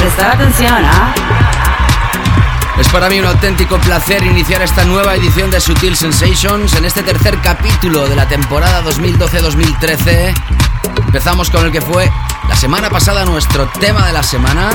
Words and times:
Prestar 0.00 0.30
atención, 0.30 0.82
¿ah? 0.84 1.14
Es 2.78 2.88
para 2.88 3.08
mí 3.08 3.18
un 3.18 3.26
auténtico 3.26 3.78
placer 3.78 4.24
iniciar 4.24 4.62
esta 4.62 4.84
nueva 4.84 5.14
edición 5.14 5.50
de 5.50 5.60
Sutil 5.60 5.94
Sensations 5.94 6.74
en 6.74 6.86
este 6.86 7.02
tercer 7.02 7.38
capítulo 7.42 8.08
de 8.08 8.16
la 8.16 8.26
temporada 8.26 8.82
2012-2013. 8.84 10.34
Empezamos 11.04 11.50
con 11.50 11.66
el 11.66 11.72
que 11.72 11.82
fue 11.82 12.10
la 12.48 12.56
semana 12.56 12.88
pasada 12.88 13.24
nuestro 13.24 13.68
tema 13.78 14.06
de 14.06 14.12
la 14.12 14.22
semana. 14.22 14.70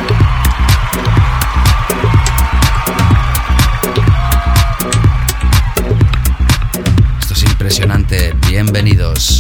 Impresionante. 7.66 8.36
Bienvenidos. 8.48 9.40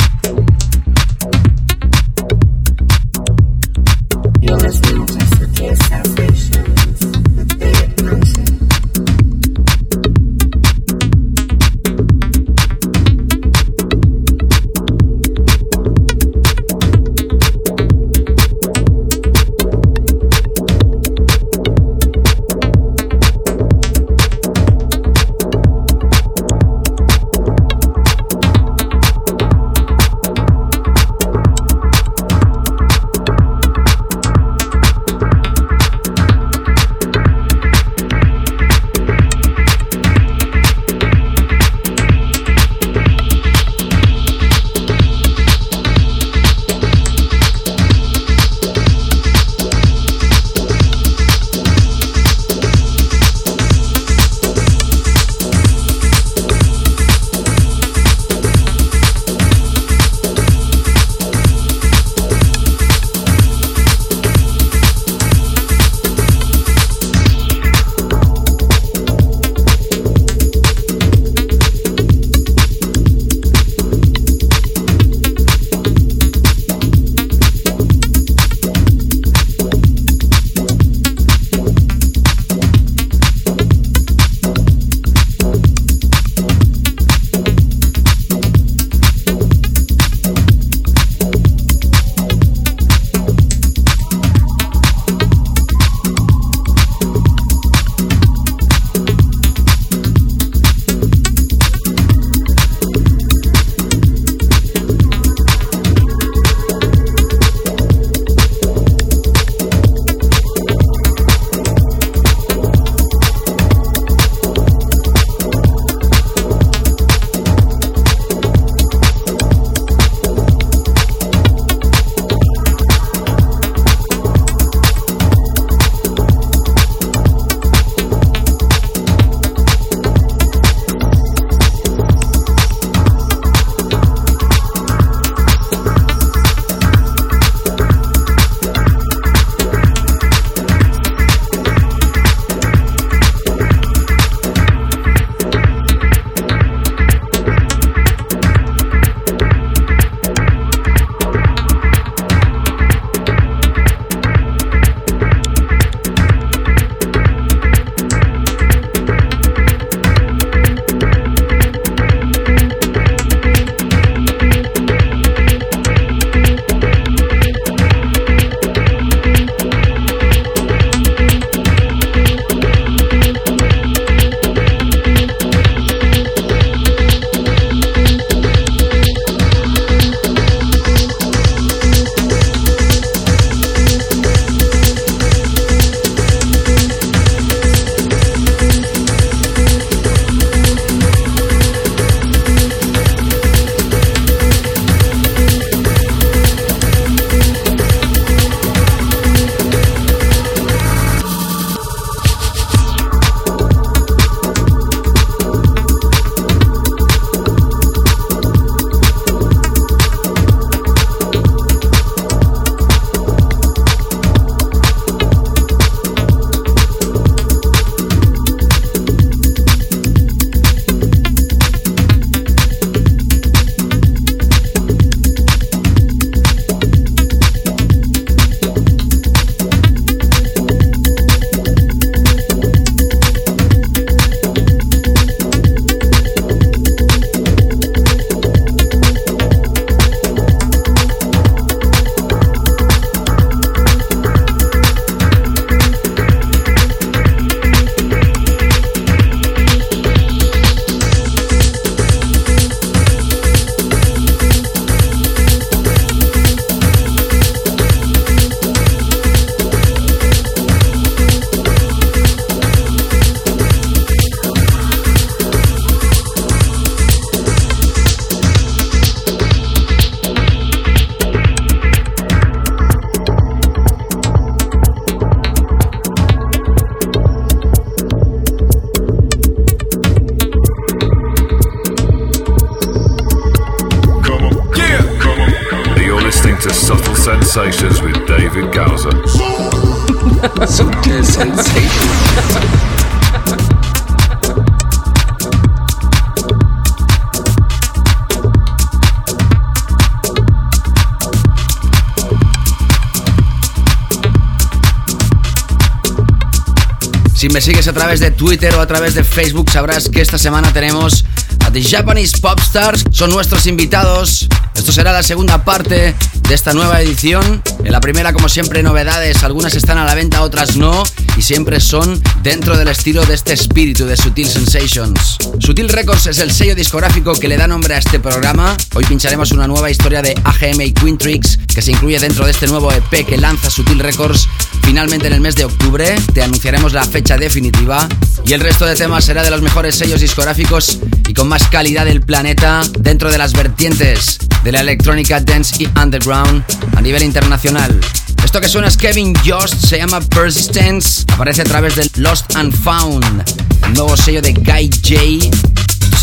Twitter 308.36 308.74
o 308.76 308.82
a 308.82 308.88
través 308.88 309.16
de 309.16 309.24
Facebook, 309.24 309.70
sabrás 309.70 310.10
que 310.10 310.22
esta 310.22 310.38
semana 310.38 310.72
tenemos 310.74 311.26
a 311.66 311.72
The 311.72 311.82
Japanese 311.82 312.38
Popstars. 312.40 313.04
Son 313.12 313.30
nuestros 313.30 313.66
invitados. 313.68 314.48
Esto 314.76 314.92
será 314.92 315.14
la 315.14 315.24
segunda 315.24 315.64
parte 315.64 316.16
de 316.48 316.54
esta 316.54 316.74
nueva 316.74 317.02
edición. 317.02 317.64
En 317.84 317.92
la 317.92 318.02
primera, 318.02 318.34
como 318.34 318.50
siempre, 318.50 318.84
novedades. 318.84 319.44
Algunas 319.44 319.74
están 319.76 319.98
a 319.98 320.06
la 320.06 320.16
venta, 320.16 320.42
otras 320.42 320.76
no. 320.76 321.04
Y 321.38 321.42
siempre 321.42 321.80
son 321.80 322.22
dentro 322.44 322.78
del 322.78 322.90
estilo 322.90 323.26
de 323.26 323.34
este 323.34 323.54
espíritu 323.54 324.06
de 324.06 324.18
Sutil 324.18 324.48
Sensations. 324.48 325.38
Sutil 325.60 325.90
Records 325.90 326.28
es 326.28 326.40
el 326.40 326.52
sello 326.52 326.76
discográfico 326.76 327.34
que 327.34 327.48
le 327.48 327.58
da 327.58 327.68
nombre 327.68 327.96
a 327.96 327.98
este 327.98 328.20
programa. 328.20 328.76
Hoy 328.94 329.06
pincharemos 329.06 329.52
una 329.52 329.68
nueva 329.68 329.90
historia 329.90 330.22
de 330.22 330.36
AGM 330.44 330.82
y 330.82 330.92
Quintrix 330.94 331.58
que 331.74 331.82
se 331.82 331.92
incluye 331.92 332.20
dentro 332.20 332.46
de 332.46 332.52
este 332.52 332.68
nuevo 332.68 332.92
EP 332.92 333.26
que 333.26 333.38
lanza 333.38 333.70
Sutil 333.70 334.00
Records 334.00 334.48
finalmente 334.86 335.28
en 335.28 335.34
el 335.34 335.42
mes 335.42 335.56
de 335.56 335.66
octubre. 335.66 336.16
Te 336.34 336.44
anunciaremos 336.44 336.94
la 336.94 337.04
fecha 337.04 337.38
definitiva. 337.38 338.08
Y 338.46 338.54
el 338.54 338.62
resto 338.62 338.86
de 338.86 338.96
temas 338.96 339.26
será 339.26 339.44
de 339.44 339.50
los 339.50 339.62
mejores 339.62 339.96
sellos 339.96 340.22
discográficos 340.22 341.00
y 341.28 341.34
con 341.34 341.48
más 341.48 341.68
calidad 341.68 342.06
del 342.06 342.22
planeta 342.22 342.84
dentro 343.00 343.32
de 343.32 343.40
las 343.40 343.54
vertientes 343.54 344.38
de 344.64 344.72
la 344.72 344.82
electrónica 344.82 345.40
dance 345.42 345.84
y 345.84 345.88
underground 346.00 346.64
a 346.96 347.02
nivel 347.02 347.24
internacional. 347.24 348.00
Esto 348.44 348.62
que 348.62 348.70
suena 348.70 348.88
es 348.88 348.96
Kevin 348.96 349.34
Jost, 349.44 349.74
se 349.74 349.98
llama 349.98 350.22
Persistence, 350.22 351.26
aparece 351.34 351.64
a 351.64 351.66
través 351.66 351.96
de 351.96 352.10
Lost 352.18 352.56
and 352.56 352.72
Found, 352.84 353.44
el 353.88 353.94
nuevo 353.94 354.16
sello 354.16 354.42
de 354.42 354.54
Guy 354.54 354.90
J. 355.04 355.65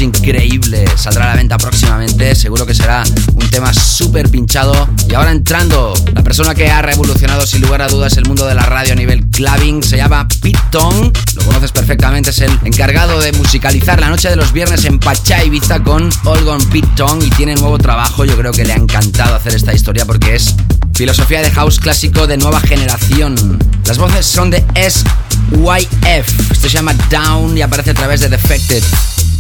Increíble, 0.03 0.85
saldrá 0.97 1.27
a 1.27 1.29
la 1.29 1.37
venta 1.37 1.57
próximamente, 1.57 2.35
seguro 2.35 2.67
que 2.67 2.75
será 2.75 3.05
un 3.35 3.49
tema 3.51 3.73
súper 3.73 4.29
pinchado. 4.29 4.89
Y 5.09 5.15
ahora 5.15 5.31
entrando, 5.31 5.95
la 6.13 6.25
persona 6.25 6.57
que 6.57 6.69
ha 6.69 6.83
revolucionado 6.83 7.47
sin 7.47 7.63
lugar 7.63 7.83
a 7.83 7.89
dudas 7.89 8.17
el 8.17 8.25
mundo 8.27 8.45
de 8.47 8.57
la 8.57 8.67
radio 8.67 8.95
a 8.95 8.97
nivel 8.97 9.29
clubbing 9.29 9.81
se 9.81 9.97
llama 9.97 10.27
Pete 10.41 10.59
Tong, 10.73 11.17
lo 11.35 11.45
conoces 11.45 11.71
perfectamente, 11.71 12.31
es 12.31 12.41
el 12.41 12.51
encargado 12.65 13.21
de 13.21 13.31
musicalizar 13.33 14.01
la 14.01 14.09
noche 14.09 14.29
de 14.29 14.35
los 14.35 14.53
viernes 14.53 14.85
en 14.87 14.99
Pachá 14.99 15.45
Ibiza 15.45 15.85
con 15.85 16.11
Olgon 16.25 16.65
Pete 16.71 16.89
Tong 16.97 17.23
y 17.23 17.31
tiene 17.31 17.55
nuevo 17.55 17.79
trabajo, 17.79 18.25
yo 18.25 18.37
creo 18.37 18.51
que 18.51 18.65
le 18.65 18.73
ha 18.73 18.77
encantado 18.77 19.37
hacer 19.37 19.55
esta 19.55 19.73
historia 19.73 20.05
porque 20.05 20.35
es 20.35 20.57
filosofía 20.95 21.43
de 21.43 21.51
house 21.51 21.79
clásico 21.79 22.27
de 22.27 22.37
nueva 22.37 22.61
generación. 22.61 23.59
Las 23.87 23.99
voces 23.99 24.27
son 24.27 24.51
de 24.51 24.65
SYF, 24.75 26.51
esto 26.51 26.69
se 26.69 26.69
llama 26.69 26.95
Down 27.11 27.57
y 27.57 27.63
aparece 27.63 27.91
a 27.91 27.95
través 27.95 28.21
de 28.21 28.29
Defected. 28.29 28.83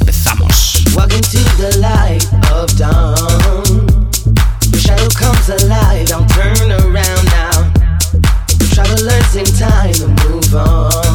Empezamos. 0.00 0.84
Travelers 8.72 9.36
in 9.36 9.44
time 9.44 10.14
move 10.30 10.54
on. 10.54 11.11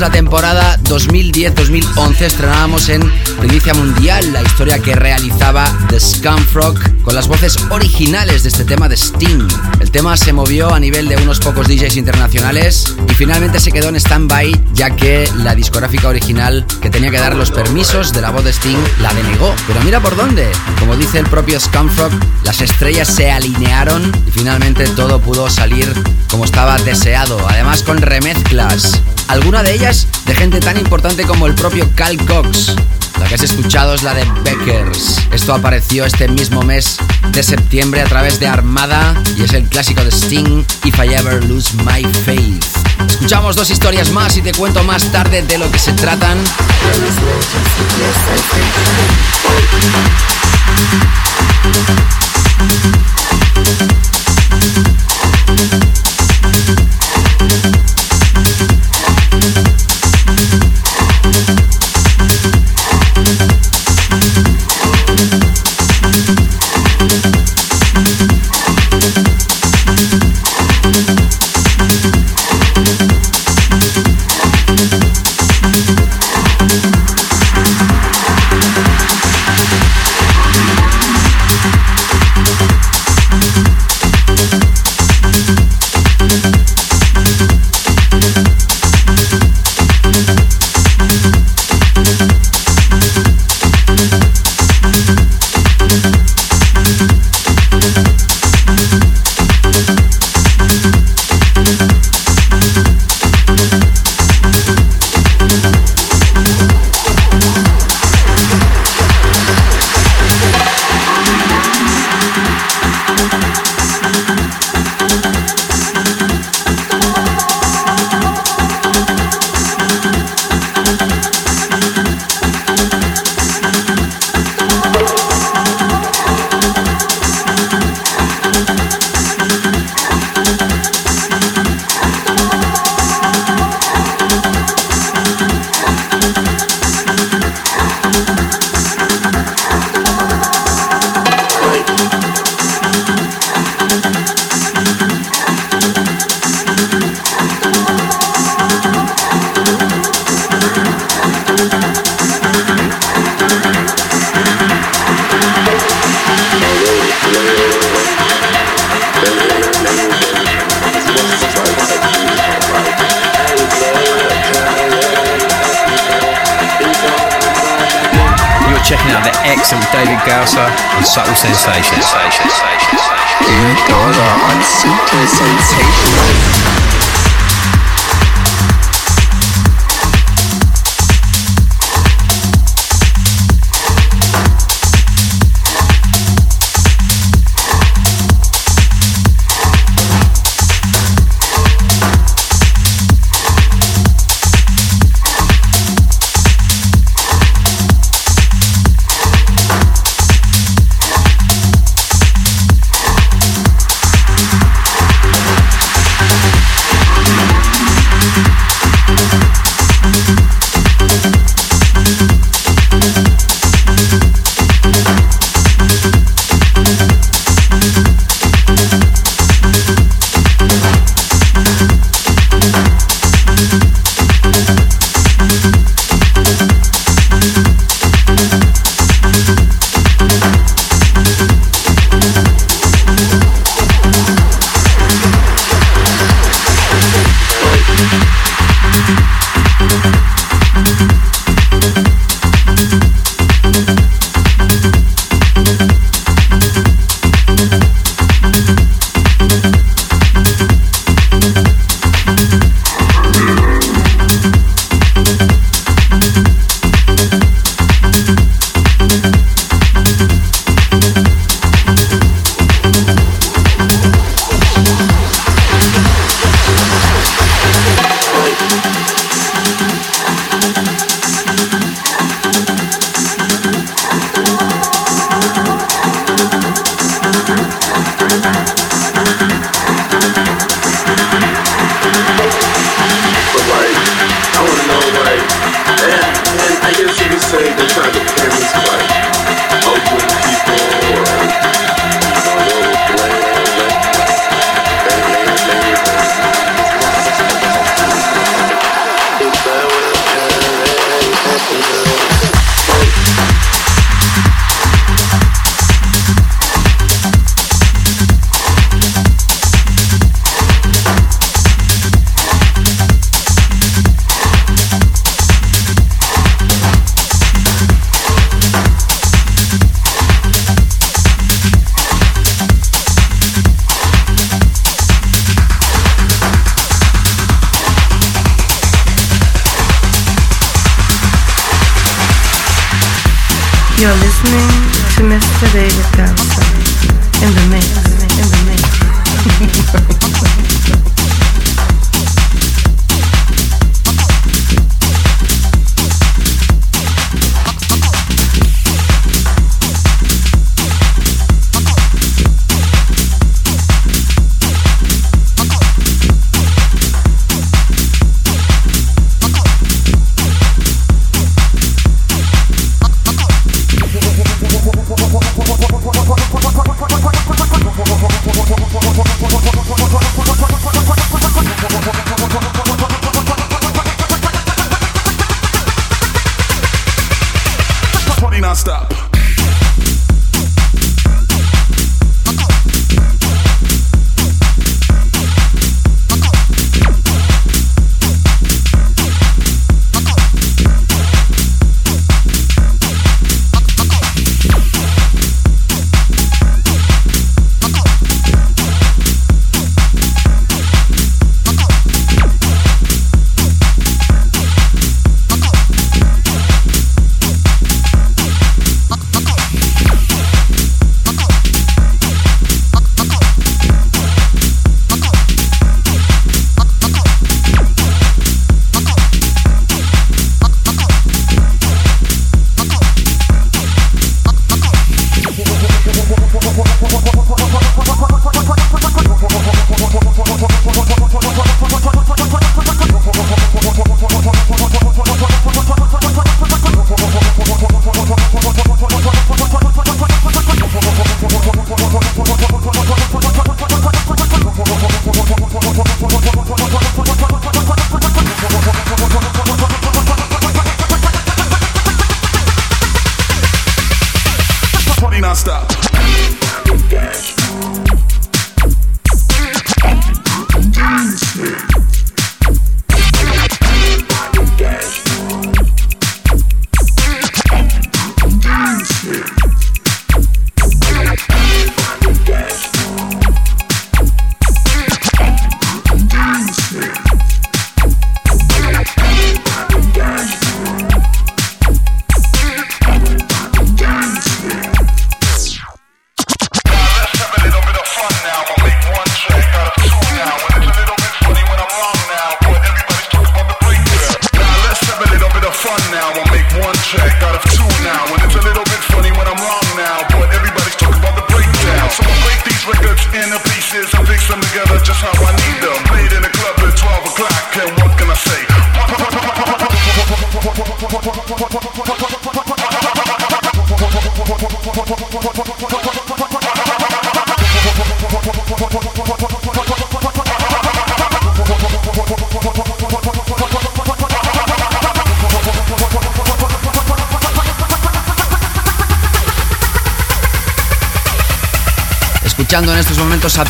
La 0.00 0.10
temporada 0.10 0.78
2010-2011 0.84 2.20
estrenábamos 2.20 2.88
en 2.88 3.02
Primicia 3.40 3.74
Mundial 3.74 4.32
la 4.32 4.42
historia 4.42 4.78
que 4.78 4.94
realizaba 4.94 5.64
The 5.88 5.98
Scumfrog 5.98 7.02
con 7.02 7.14
las 7.14 7.26
voces 7.26 7.56
originales 7.70 8.42
de 8.42 8.50
este 8.50 8.64
tema 8.64 8.88
de 8.88 8.96
Sting. 8.96 9.48
El 9.80 9.90
tema 9.90 10.16
se 10.16 10.32
movió 10.32 10.72
a 10.72 10.78
nivel 10.78 11.08
de 11.08 11.16
unos 11.16 11.40
pocos 11.40 11.66
DJs 11.66 11.96
internacionales 11.96 12.94
y 13.08 13.14
finalmente 13.14 13.58
se 13.58 13.72
quedó 13.72 13.88
en 13.88 13.96
stand-by 13.96 14.60
ya 14.72 14.90
que 14.94 15.28
la 15.36 15.54
discográfica 15.54 16.08
original 16.08 16.64
que 16.80 16.90
tenía 16.90 17.10
que 17.10 17.18
dar 17.18 17.34
los 17.34 17.50
permisos 17.50 18.12
de 18.12 18.20
la 18.20 18.30
voz 18.30 18.44
de 18.44 18.52
Sting 18.52 18.78
la 19.00 19.12
denegó. 19.14 19.54
Pero 19.66 19.80
mira 19.82 20.00
por 20.00 20.16
dónde. 20.16 20.48
Como 20.78 20.96
dice 20.96 21.18
el 21.18 21.26
propio 21.26 21.58
Scumfrog, 21.58 22.12
las 22.44 22.60
estrellas 22.60 23.08
se 23.08 23.30
alinearon 23.30 24.12
y 24.26 24.30
finalmente 24.30 24.86
todo 24.88 25.20
pudo 25.20 25.50
salir 25.50 25.92
como 26.30 26.44
estaba 26.44 26.78
deseado. 26.78 27.38
Además 27.48 27.82
con 27.82 27.98
remezclas 27.98 29.00
alguna 29.28 29.62
de 29.62 29.74
ellas 29.74 30.06
de 30.26 30.34
gente 30.34 30.60
tan 30.60 30.78
importante 30.78 31.24
como 31.24 31.46
el 31.46 31.54
propio 31.54 31.88
Cal 31.94 32.16
Cox. 32.26 32.74
La 33.20 33.26
que 33.26 33.34
has 33.34 33.42
escuchado 33.42 33.94
es 33.94 34.02
la 34.02 34.14
de 34.14 34.24
Beckers. 34.44 35.20
Esto 35.32 35.54
apareció 35.54 36.04
este 36.04 36.28
mismo 36.28 36.62
mes 36.62 36.98
de 37.32 37.42
septiembre 37.42 38.00
a 38.00 38.04
través 38.04 38.38
de 38.38 38.46
Armada 38.46 39.14
y 39.36 39.42
es 39.42 39.52
el 39.52 39.64
clásico 39.64 40.04
de 40.04 40.10
Sting, 40.10 40.64
If 40.84 40.98
I 40.98 41.14
Ever 41.14 41.44
Lose 41.44 41.70
My 41.78 42.04
Faith. 42.24 42.64
Escuchamos 43.08 43.56
dos 43.56 43.70
historias 43.70 44.10
más 44.10 44.36
y 44.36 44.42
te 44.42 44.52
cuento 44.52 44.82
más 44.84 45.10
tarde 45.10 45.42
de 45.42 45.58
lo 45.58 45.70
que 45.70 45.78
se 45.78 45.92
tratan. 45.92 46.38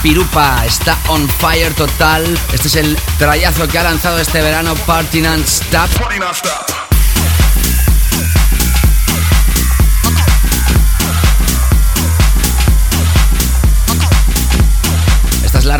Pirupa, 0.03 0.65
está 0.65 0.97
on 1.09 1.29
fire 1.29 1.75
total. 1.75 2.25
Este 2.53 2.69
es 2.69 2.77
el 2.77 2.97
trayazo 3.19 3.67
que 3.69 3.79
ha 3.79 3.83
lanzado 3.83 4.19
este 4.19 4.41
verano 4.41 4.75
Party 4.87 5.21
Non-Stop. 5.21 5.89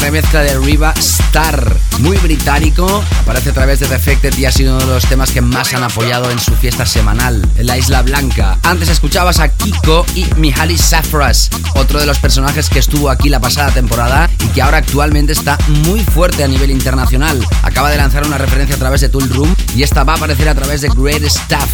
Remezcla 0.09 0.41
de 0.41 0.59
Riva 0.59 0.95
Star, 0.97 1.77
muy 1.99 2.17
británico. 2.17 3.05
Aparece 3.21 3.51
a 3.51 3.53
través 3.53 3.79
de 3.81 3.89
Defected 3.89 4.39
y 4.39 4.47
ha 4.47 4.51
sido 4.51 4.75
uno 4.75 4.87
de 4.87 4.95
los 4.95 5.05
temas 5.05 5.31
que 5.33 5.43
más 5.43 5.75
han 5.75 5.83
apoyado 5.83 6.31
en 6.31 6.39
su 6.39 6.57
fiesta 6.57 6.87
semanal 6.87 7.47
en 7.59 7.67
la 7.67 7.77
Isla 7.77 8.01
Blanca. 8.01 8.57
Antes 8.63 8.89
escuchabas 8.89 9.39
a 9.39 9.51
Kiko 9.51 10.07
y 10.15 10.25
Mihaly 10.37 10.79
Safras, 10.79 11.51
otro 11.75 12.01
de 12.01 12.07
los 12.07 12.19
personajes 12.21 12.71
que 12.71 12.79
estuvo 12.79 13.11
aquí 13.11 13.29
la 13.29 13.41
pasada 13.41 13.71
temporada 13.71 14.31
y 14.43 14.49
que 14.49 14.63
ahora 14.63 14.79
actualmente 14.79 15.35
está 15.35 15.59
muy 15.85 16.01
fuerte 16.01 16.43
a 16.43 16.49
nivel 16.49 16.71
internacional. 16.71 17.47
Acaba 17.63 17.91
de 17.91 17.99
lanzar 17.99 18.27
una 18.27 18.39
referencia 18.39 18.77
a 18.77 18.79
través 18.79 19.03
de 19.03 19.11
Tool 19.11 19.29
Room 19.29 19.55
y 19.77 19.83
esta 19.83 20.05
va 20.05 20.15
a 20.15 20.17
aparecer 20.17 20.49
a 20.49 20.55
través 20.55 20.81
de 20.81 20.89
Great 20.89 21.23
Stuff. 21.25 21.69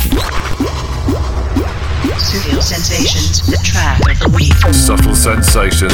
Studio 2.18 2.60
Sensations, 2.60 3.46
the 3.46 3.58
track 3.62 4.00
of 4.00 4.18
the 4.18 4.28
week. 4.28 4.54
Subtle 4.72 5.14
sensations. 5.14 5.92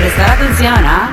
Prestar 0.00 0.30
atención, 0.30 0.74
¿ah? 0.86 1.10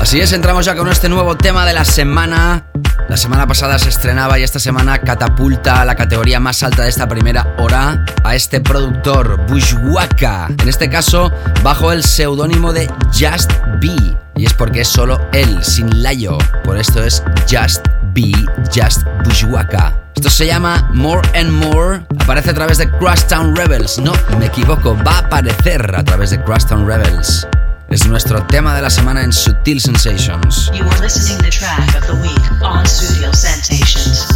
Así 0.00 0.20
es, 0.20 0.32
entramos 0.32 0.64
ya 0.64 0.76
con 0.76 0.88
este 0.88 1.08
nuevo 1.08 1.36
tema 1.36 1.66
de 1.66 1.72
la 1.72 1.84
semana. 1.84 2.62
La 3.08 3.16
semana 3.16 3.48
pasada 3.48 3.80
se 3.80 3.88
estrenaba 3.88 4.38
y 4.38 4.44
esta 4.44 4.60
semana 4.60 5.00
catapulta 5.00 5.80
a 5.80 5.84
la 5.84 5.96
categoría 5.96 6.38
más 6.38 6.62
alta 6.62 6.84
de 6.84 6.90
esta 6.90 7.08
primera 7.08 7.52
hora 7.58 8.04
a 8.22 8.36
este 8.36 8.60
productor, 8.60 9.44
Bushwaka. 9.48 10.46
En 10.62 10.68
este 10.68 10.88
caso, 10.88 11.32
bajo 11.64 11.90
el 11.90 12.04
seudónimo 12.04 12.72
de 12.72 12.88
Just 13.12 13.50
Be. 13.80 14.16
Y 14.36 14.46
es 14.46 14.54
porque 14.54 14.82
es 14.82 14.88
solo 14.88 15.20
él, 15.32 15.58
sin 15.64 16.00
Layo. 16.00 16.38
Por 16.62 16.78
esto 16.78 17.02
es 17.02 17.24
Just 17.50 17.88
Be, 18.14 18.30
Just 18.72 19.02
Bushwaka. 19.24 19.92
Esto 20.14 20.30
se 20.30 20.46
llama 20.46 20.88
More 20.92 21.28
and 21.36 21.50
More. 21.50 22.06
Aparece 22.20 22.50
a 22.50 22.54
través 22.54 22.78
de 22.78 22.88
Crosstown 22.88 23.56
Rebels. 23.56 23.98
No, 23.98 24.12
me 24.38 24.46
equivoco, 24.46 24.96
va 25.04 25.16
a 25.16 25.18
aparecer 25.18 25.92
a 25.96 26.04
través 26.04 26.30
de 26.30 26.40
Crosstown 26.40 26.86
Rebels. 26.86 27.48
Es 27.94 28.08
nuestro 28.08 28.44
tema 28.48 28.74
de 28.74 28.82
la 28.82 28.90
semana 28.90 29.22
en 29.22 29.32
Sutil 29.32 29.80
Sensations. 29.80 30.68
You 30.74 30.84
are 30.84 31.00
listening 31.00 31.38
track 31.48 31.94
of 31.94 32.04
the 32.08 32.14
week 32.14 32.60
on. 32.60 34.33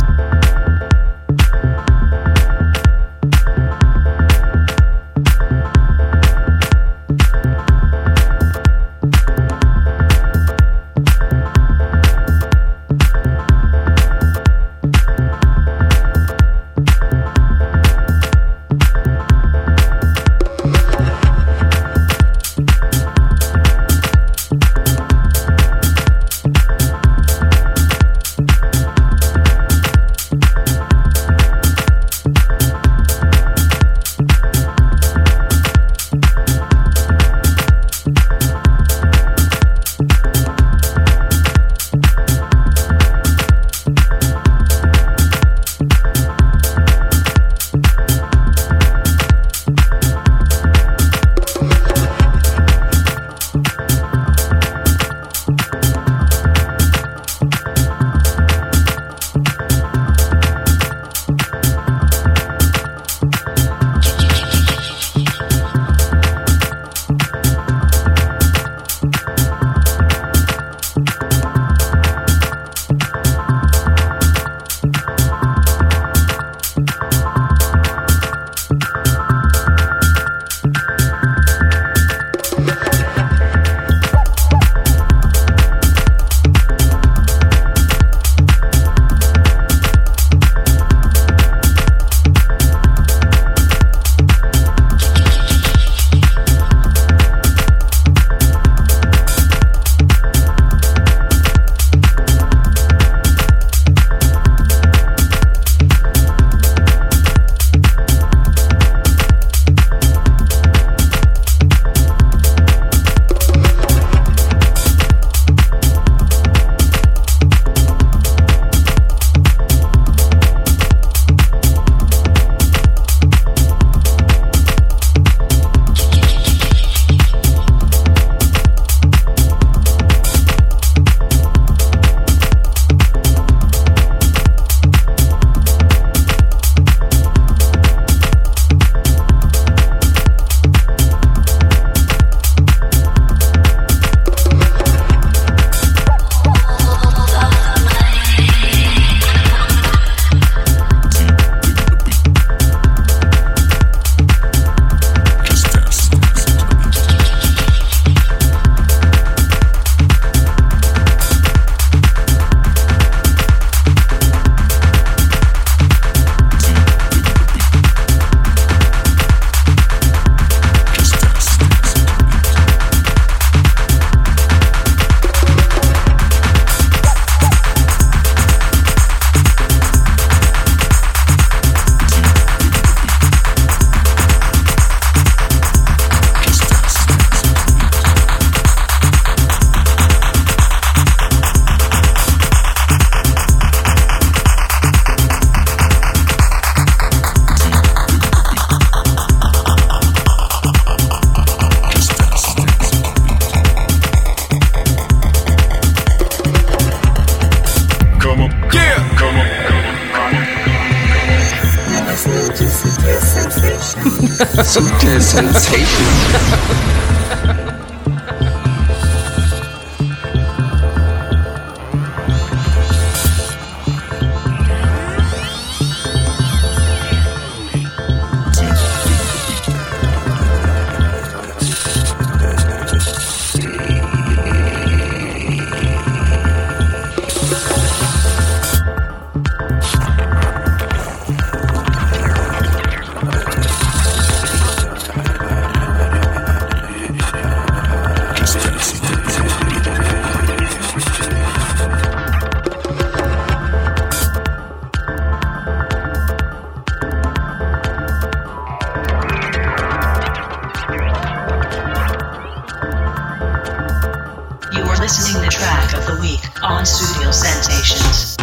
Listening 265.08 265.42
the 265.42 265.48
track 265.48 265.94
of 265.94 266.04
the 266.04 266.20
week 266.20 266.62
on 266.62 266.84
Studio 266.84 267.30
Sensations. 267.30 268.37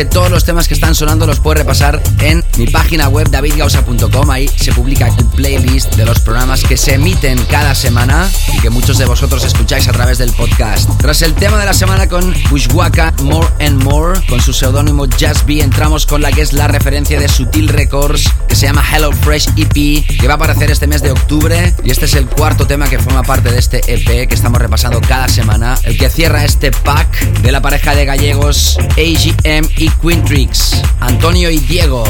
Que 0.00 0.06
todos 0.06 0.30
los 0.30 0.44
temas 0.46 0.66
que 0.66 0.72
están 0.72 0.94
sonando 0.94 1.26
los 1.26 1.40
puedes 1.40 1.58
repasar 1.58 2.02
en 2.20 2.42
mi 2.56 2.66
página 2.66 3.10
web 3.10 3.28
davidgausa.com. 3.28 4.30
Ahí 4.30 4.48
se 4.48 4.72
publica 4.72 5.08
el 5.08 5.26
playlist 5.26 5.94
de 5.94 6.06
los 6.06 6.20
programas 6.20 6.62
que 6.62 6.78
se 6.78 6.94
emiten 6.94 7.38
cada 7.50 7.74
semana 7.74 8.26
y 8.54 8.60
que 8.60 8.70
muchos 8.70 8.96
de 8.96 9.04
vosotros 9.04 9.44
escucháis 9.44 9.88
a 9.88 9.92
través 9.92 10.16
del 10.16 10.32
podcast. 10.32 10.88
Tras 10.96 11.20
el 11.20 11.34
tema 11.34 11.58
de 11.58 11.66
la 11.66 11.74
semana 11.74 12.08
con 12.08 12.34
Bushwaka 12.48 13.12
More 13.24 13.46
and 13.60 13.84
More, 13.84 14.18
con 14.26 14.40
su 14.40 14.54
seudónimo 14.54 15.04
Just 15.04 15.44
Be, 15.44 15.60
entramos 15.60 16.06
con 16.06 16.22
la 16.22 16.32
que 16.32 16.40
es 16.40 16.54
la 16.54 16.66
referencia 16.66 17.20
de 17.20 17.28
Sutil 17.28 17.68
Records, 17.68 18.24
se 18.60 18.66
llama 18.66 18.84
Hello 18.92 19.10
Fresh 19.10 19.48
EP, 19.56 19.72
que 20.20 20.26
va 20.26 20.34
a 20.34 20.36
aparecer 20.36 20.70
este 20.70 20.86
mes 20.86 21.00
de 21.00 21.10
octubre. 21.10 21.74
Y 21.82 21.90
este 21.90 22.04
es 22.04 22.12
el 22.12 22.26
cuarto 22.26 22.66
tema 22.66 22.90
que 22.90 22.98
forma 22.98 23.22
parte 23.22 23.50
de 23.50 23.58
este 23.58 23.80
EP 23.86 24.28
que 24.28 24.34
estamos 24.34 24.60
repasando 24.60 25.00
cada 25.00 25.30
semana, 25.30 25.78
el 25.84 25.96
que 25.96 26.10
cierra 26.10 26.44
este 26.44 26.70
pack 26.70 27.22
de 27.40 27.52
la 27.52 27.62
pareja 27.62 27.94
de 27.94 28.04
gallegos 28.04 28.76
AGM 28.98 29.66
y 29.78 29.88
Quintrix, 29.88 30.82
Antonio 31.00 31.48
y 31.48 31.56
Diego. 31.60 32.04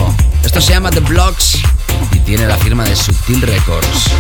Esto 0.45 0.61
se 0.61 0.73
llama 0.73 0.91
The 0.91 0.99
Blocks 0.99 1.57
y 2.11 2.19
tiene 2.19 2.49
la 2.49 2.57
firma 2.57 2.83
de 2.83 2.97
Sutil 2.97 3.43
Records. 3.43 4.11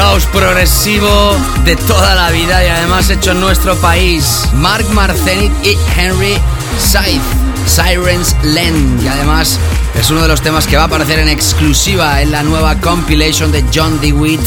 House 0.00 0.24
progresivo 0.32 1.36
de 1.66 1.76
toda 1.76 2.14
la 2.14 2.30
vida 2.30 2.64
y 2.64 2.68
además 2.68 3.10
hecho 3.10 3.32
en 3.32 3.40
nuestro 3.40 3.76
país. 3.76 4.48
Mark 4.54 4.86
Marcenit 4.94 5.52
y 5.62 5.76
Henry 5.94 6.38
Scythe. 6.78 7.20
Sirens 7.66 8.34
Land. 8.42 9.02
Y 9.02 9.08
además 9.08 9.58
es 9.94 10.10
uno 10.10 10.22
de 10.22 10.28
los 10.28 10.40
temas 10.40 10.66
que 10.66 10.76
va 10.76 10.84
a 10.84 10.86
aparecer 10.86 11.18
en 11.18 11.28
exclusiva 11.28 12.22
en 12.22 12.30
la 12.30 12.42
nueva 12.42 12.80
compilation 12.80 13.52
de 13.52 13.62
John 13.74 14.00
DeWitt 14.00 14.40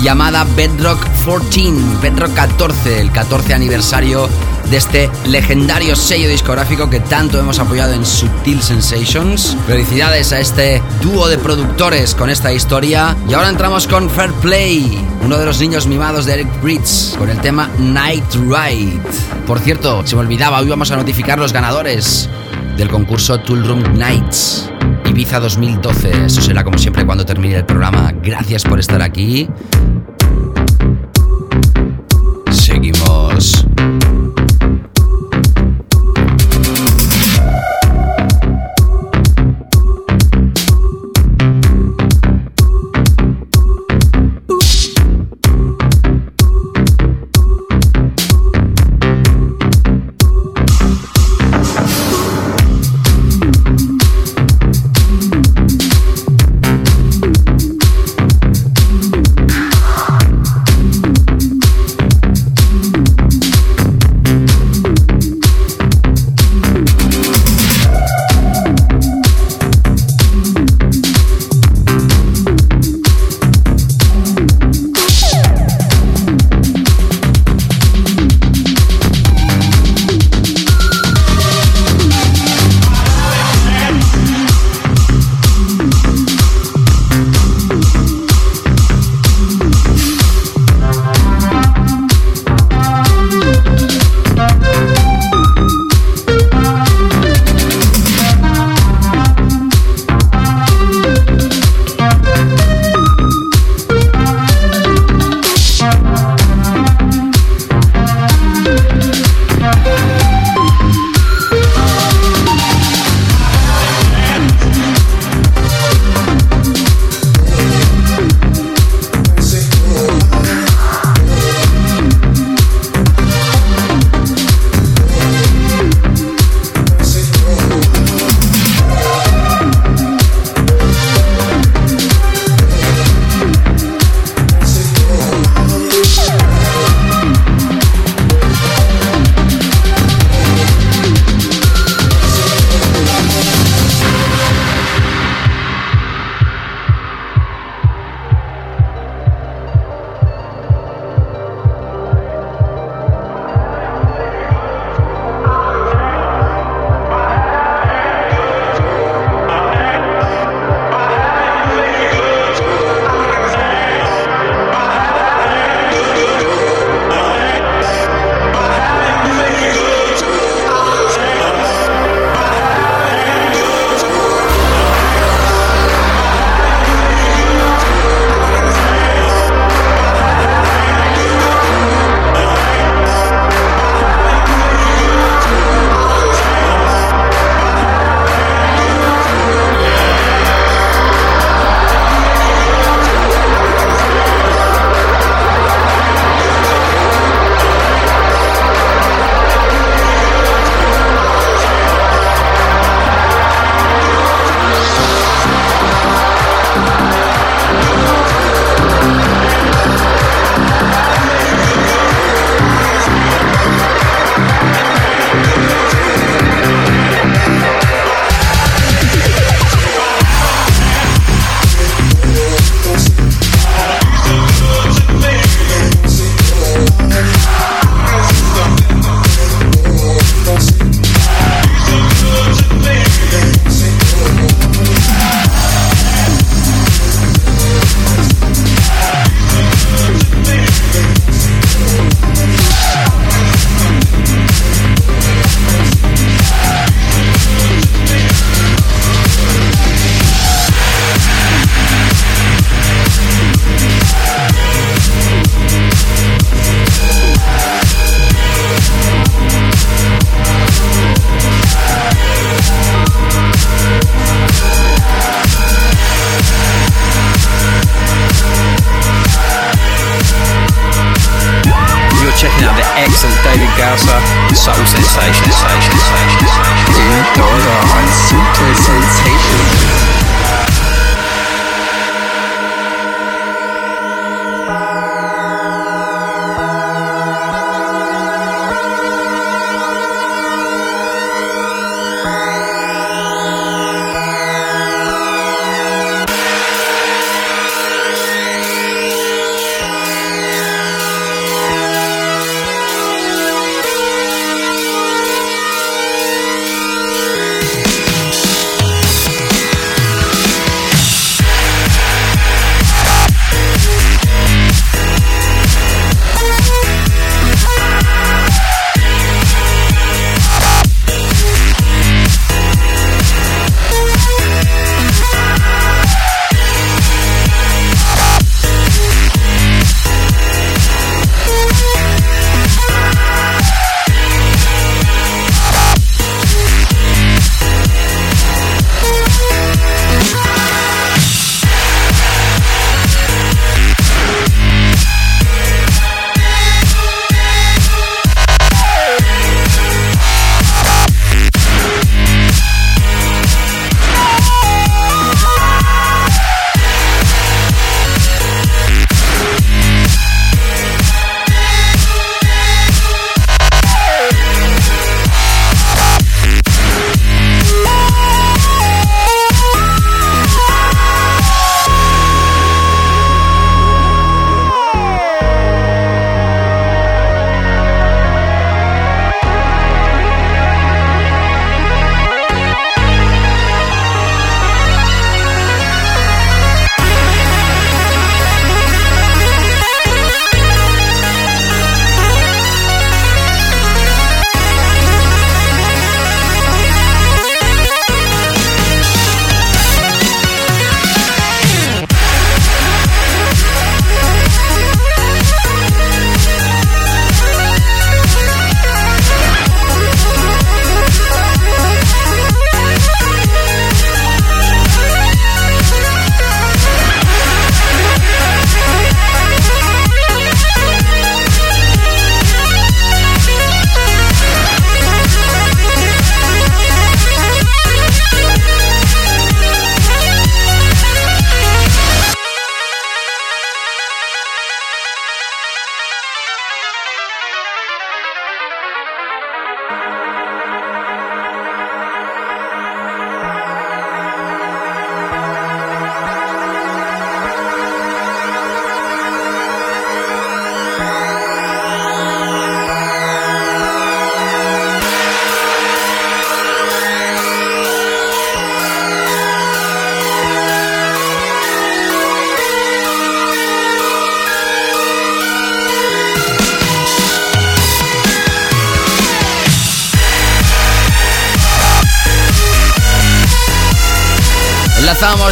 llamada 0.00 0.44
Bedrock 0.54 1.04
14. 1.26 1.72
Bedrock 2.00 2.32
14, 2.34 3.00
el 3.00 3.10
14 3.10 3.52
aniversario 3.52 4.28
de 4.70 4.76
este 4.76 5.10
legendario 5.26 5.96
sello 5.96 6.28
discográfico 6.28 6.88
que 6.88 7.00
tanto 7.00 7.38
hemos 7.38 7.58
apoyado 7.58 7.92
en 7.92 8.06
Subtil 8.06 8.62
Sensations. 8.62 9.56
Felicidades 9.66 10.32
a 10.32 10.38
este 10.38 10.80
dúo 11.02 11.28
de 11.28 11.38
productores 11.38 12.14
con 12.14 12.30
esta 12.30 12.52
historia. 12.52 13.16
Y 13.28 13.34
ahora 13.34 13.48
entramos 13.48 13.88
con 13.88 14.08
Fair 14.08 14.30
Play, 14.34 15.04
uno 15.24 15.38
de 15.38 15.44
los 15.44 15.60
niños 15.60 15.86
mimados 15.88 16.24
de 16.24 16.34
Eric 16.34 16.62
Bridge, 16.62 17.16
con 17.18 17.28
el 17.28 17.40
tema 17.40 17.68
Night 17.78 18.32
Ride. 18.34 19.00
Por 19.46 19.58
cierto, 19.58 20.06
se 20.06 20.14
me 20.14 20.22
olvidaba, 20.22 20.60
hoy 20.60 20.68
vamos 20.68 20.90
a 20.92 20.96
notificar 20.96 21.38
los 21.38 21.52
ganadores 21.52 22.28
del 22.76 22.88
concurso 22.88 23.40
Tool 23.40 23.66
Room 23.66 23.82
Nights. 23.98 24.70
Ibiza 25.04 25.40
2012. 25.40 26.26
Eso 26.26 26.40
será 26.40 26.62
como 26.62 26.78
siempre 26.78 27.04
cuando 27.04 27.26
termine 27.26 27.56
el 27.56 27.64
programa. 27.64 28.12
Gracias 28.22 28.62
por 28.62 28.78
estar 28.78 29.02
aquí. 29.02 29.48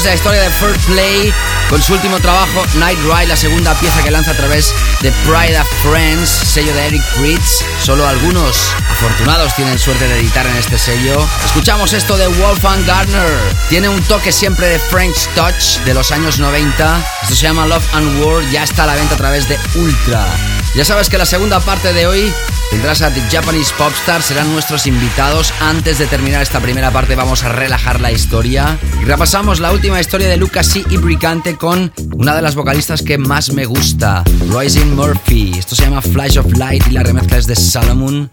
La 0.05 0.15
historia 0.15 0.43
de 0.43 0.51
First 0.51 0.87
Play 0.87 1.35
con 1.69 1.83
su 1.83 1.93
último 1.93 2.21
trabajo, 2.21 2.65
Night 2.77 2.99
Ride, 3.01 3.27
la 3.27 3.37
segunda 3.37 3.75
pieza 3.75 4.03
que 4.03 4.11
lanza 4.11 4.31
a 4.31 4.35
través 4.35 4.73
de 5.03 5.11
Pride 5.11 5.59
of 5.61 5.69
Friends, 5.83 6.31
sello 6.31 6.73
de 6.73 6.87
Eric 6.87 7.03
Fritz. 7.03 7.65
Solo 7.83 8.07
algunos 8.07 8.75
afortunados 8.89 9.55
tienen 9.55 9.79
suerte 9.79 10.07
de 10.07 10.21
editar 10.21 10.47
en 10.47 10.57
este 10.57 10.79
sello. 10.79 11.27
Escuchamos 11.45 11.93
esto 11.93 12.17
de 12.17 12.29
Wolfgang 12.29 12.87
Gardner. 12.87 13.29
Tiene 13.69 13.89
un 13.89 14.01
toque 14.05 14.31
siempre 14.31 14.69
de 14.69 14.79
French 14.79 15.29
Touch 15.35 15.85
de 15.85 15.93
los 15.95 16.13
años 16.13 16.39
90. 16.39 17.05
Esto 17.23 17.35
se 17.35 17.43
llama 17.43 17.67
Love 17.67 17.95
and 17.95 18.23
War, 18.23 18.49
ya 18.51 18.63
está 18.63 18.85
a 18.85 18.87
la 18.87 18.95
venta 18.95 19.15
a 19.15 19.19
través 19.19 19.49
de 19.49 19.59
Ultra. 19.75 20.27
Ya 20.75 20.85
sabes 20.85 21.11
que 21.11 21.19
la 21.19 21.27
segunda 21.27 21.61
parte 21.61 21.93
de 21.93 22.07
hoy 22.07 22.33
tendrás 22.71 23.03
a 23.03 23.13
The 23.13 23.21
Japanese 23.31 23.73
Popstar, 23.77 24.23
serán 24.23 24.53
nuestros 24.53 24.87
invitados. 24.87 25.53
Antes 25.61 25.99
de 25.99 26.07
terminar 26.07 26.43
esta 26.43 26.61
primera 26.61 26.91
parte 26.91 27.15
vamos 27.15 27.45
a 27.45 27.51
relajar 27.51 28.01
la 28.01 28.13
historia. 28.13 28.79
Y 29.03 29.05
repasamos 29.05 29.61
la 29.61 29.73
última 29.73 30.01
historia 30.01 30.29
de 30.29 30.37
Lucas 30.37 30.77
y 30.77 30.97
Bricante 30.97 31.57
con 31.57 31.93
una 32.13 32.35
de 32.35 32.43
las 32.43 32.55
vocalistas 32.55 33.03
que 33.03 33.19
más 33.19 33.53
me 33.53 33.67
gusta, 33.67 34.23
Roisin 34.51 34.95
Murphy. 34.95 35.53
Esto 35.59 35.75
se 35.75 35.85
llama 35.85 36.03
Flash 36.03 36.39
of 36.39 36.57
Light 36.57 36.87
y 36.89 36.93
la 36.93 37.03
remezcla 37.03 37.39
es 37.39 37.47
de 37.47 37.57
Salomon, 37.57 38.29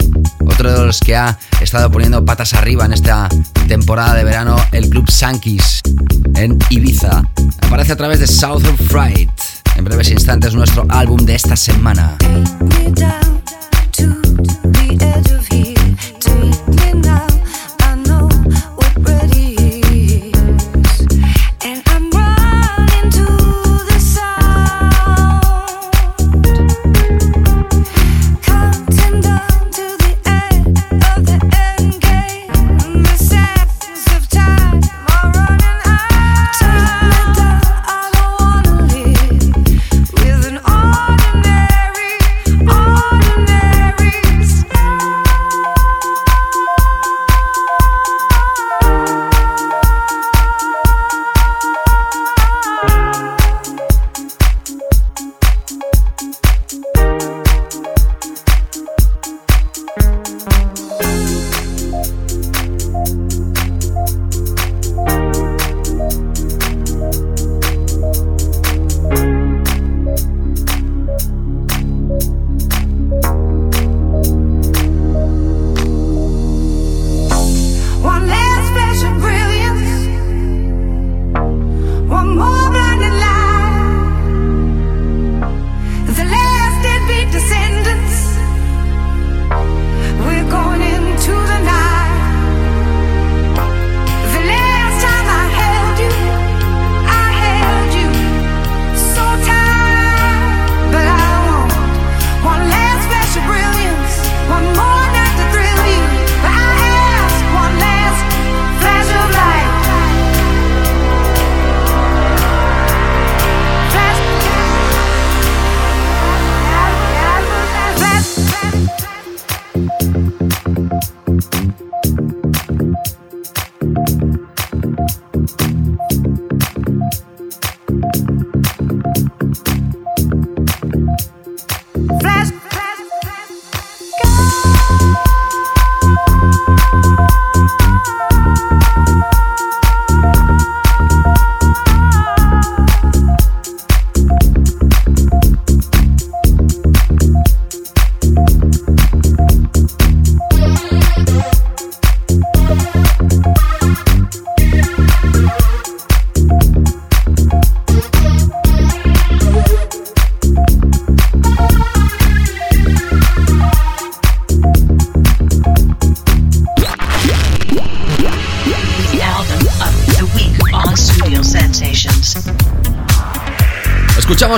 otro 0.46 0.72
de 0.72 0.86
los 0.86 1.00
que 1.00 1.16
ha 1.16 1.38
estado 1.62 1.92
poniendo 1.92 2.24
patas 2.24 2.54
arriba 2.54 2.86
en 2.86 2.94
esta 2.94 3.30
temporada 3.68 4.14
de 4.16 4.24
verano, 4.24 4.56
el 4.72 4.90
club 4.90 5.10
Sankis 5.10 5.82
en 6.36 6.58
Ibiza. 6.70 7.24
Aparece 7.62 7.94
a 7.94 7.96
través 7.96 8.20
de 8.20 8.28
South 8.28 8.66
of 8.66 8.80
Fright. 8.90 9.30
En 9.76 9.84
breves 9.84 10.10
instantes 10.10 10.54
nuestro 10.54 10.86
álbum 10.90 11.26
de 11.26 11.36
esta 11.36 11.56
semana. 11.56 12.18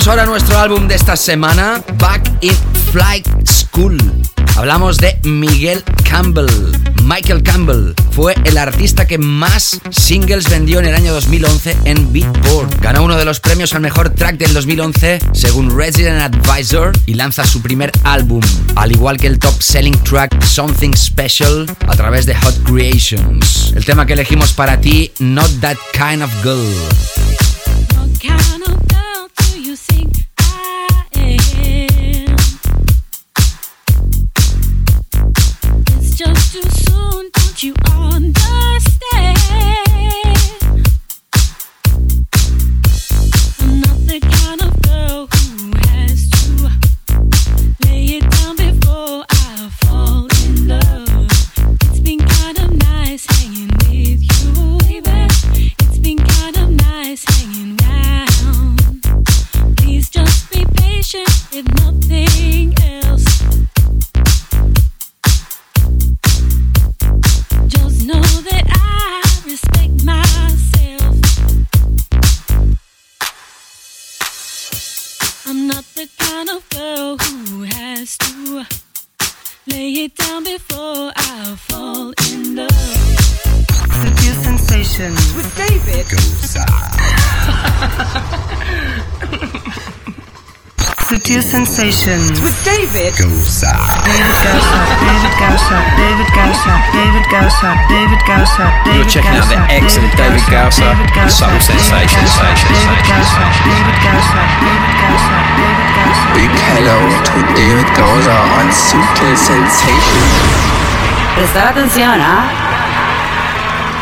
Ahora 0.07 0.25
nuestro 0.25 0.57
álbum 0.57 0.87
de 0.87 0.95
esta 0.95 1.17
semana, 1.17 1.83
Back 1.97 2.31
in 2.39 2.55
Flight 2.93 3.27
School. 3.45 3.97
Hablamos 4.55 4.97
de 4.97 5.19
Miguel 5.23 5.83
Campbell. 6.09 6.47
Michael 7.03 7.43
Campbell 7.43 7.93
fue 8.11 8.33
el 8.45 8.57
artista 8.57 9.05
que 9.05 9.17
más 9.17 9.81
singles 9.91 10.49
vendió 10.49 10.79
en 10.79 10.85
el 10.85 10.95
año 10.95 11.13
2011 11.13 11.75
en 11.83 12.13
Beatport. 12.13 12.79
Ganó 12.79 13.03
uno 13.03 13.17
de 13.17 13.25
los 13.25 13.41
premios 13.41 13.73
al 13.73 13.81
mejor 13.81 14.11
track 14.11 14.37
del 14.37 14.53
2011 14.53 15.19
según 15.33 15.77
Resident 15.77 16.21
Advisor 16.21 16.93
y 17.05 17.15
lanza 17.15 17.45
su 17.45 17.61
primer 17.61 17.91
álbum, 18.03 18.41
al 18.75 18.93
igual 18.93 19.17
que 19.17 19.27
el 19.27 19.39
top 19.39 19.61
selling 19.61 20.01
track 20.03 20.41
Something 20.41 20.93
Special 20.93 21.65
a 21.85 21.95
través 21.97 22.25
de 22.25 22.33
Hot 22.33 22.63
Creations. 22.63 23.73
El 23.75 23.83
tema 23.83 24.05
que 24.05 24.13
elegimos 24.13 24.53
para 24.53 24.79
ti, 24.79 25.11
Not 25.19 25.59
That 25.59 25.77
Kind 25.91 26.23
of 26.23 26.31
Girl. 26.43 27.06
Sensations. 92.07 92.39
With 92.39 92.55
David 92.63 93.11
Goza. 93.19 93.75
David 94.07 94.37
Gausa, 94.39 94.79
David 95.03 95.35
Gausa, 95.35 95.77
David 95.99 96.29
Gausa, 96.31 96.73
David 96.95 97.25
Gausa, 97.27 97.69
David 97.91 98.21
Gausa, 98.23 98.65
David 98.85 98.95
You're 98.95 99.11
checking 99.11 99.35
out 99.35 99.47
the 99.51 99.59
excellent 99.67 100.15
David 100.15 100.45
Gausa, 100.47 100.87
David 100.87 101.09
Gausa, 101.11 101.35
Subtle 101.35 101.59
David 101.59 101.67
Sensations, 101.67 102.31
Gausa, 102.31 102.47
Sensations, 102.47 102.79
David 102.79 103.07
Gausa, 103.11 103.43
David 103.67 103.97
Gausa, 104.07 104.39
David 104.63 104.93
Gausa, 105.03 105.35
David 105.59 105.89
Gausa. 105.97 106.25
Big 106.37 106.53
hello 106.71 106.97
to 107.27 107.37
David 107.59 107.89
Goza 107.97 108.37
on 108.55 108.67
Sutil 108.71 109.35
Sensations. 109.35 110.31
Prestar 111.35 111.67
atención, 111.75 112.15
¿ah? 112.21 112.47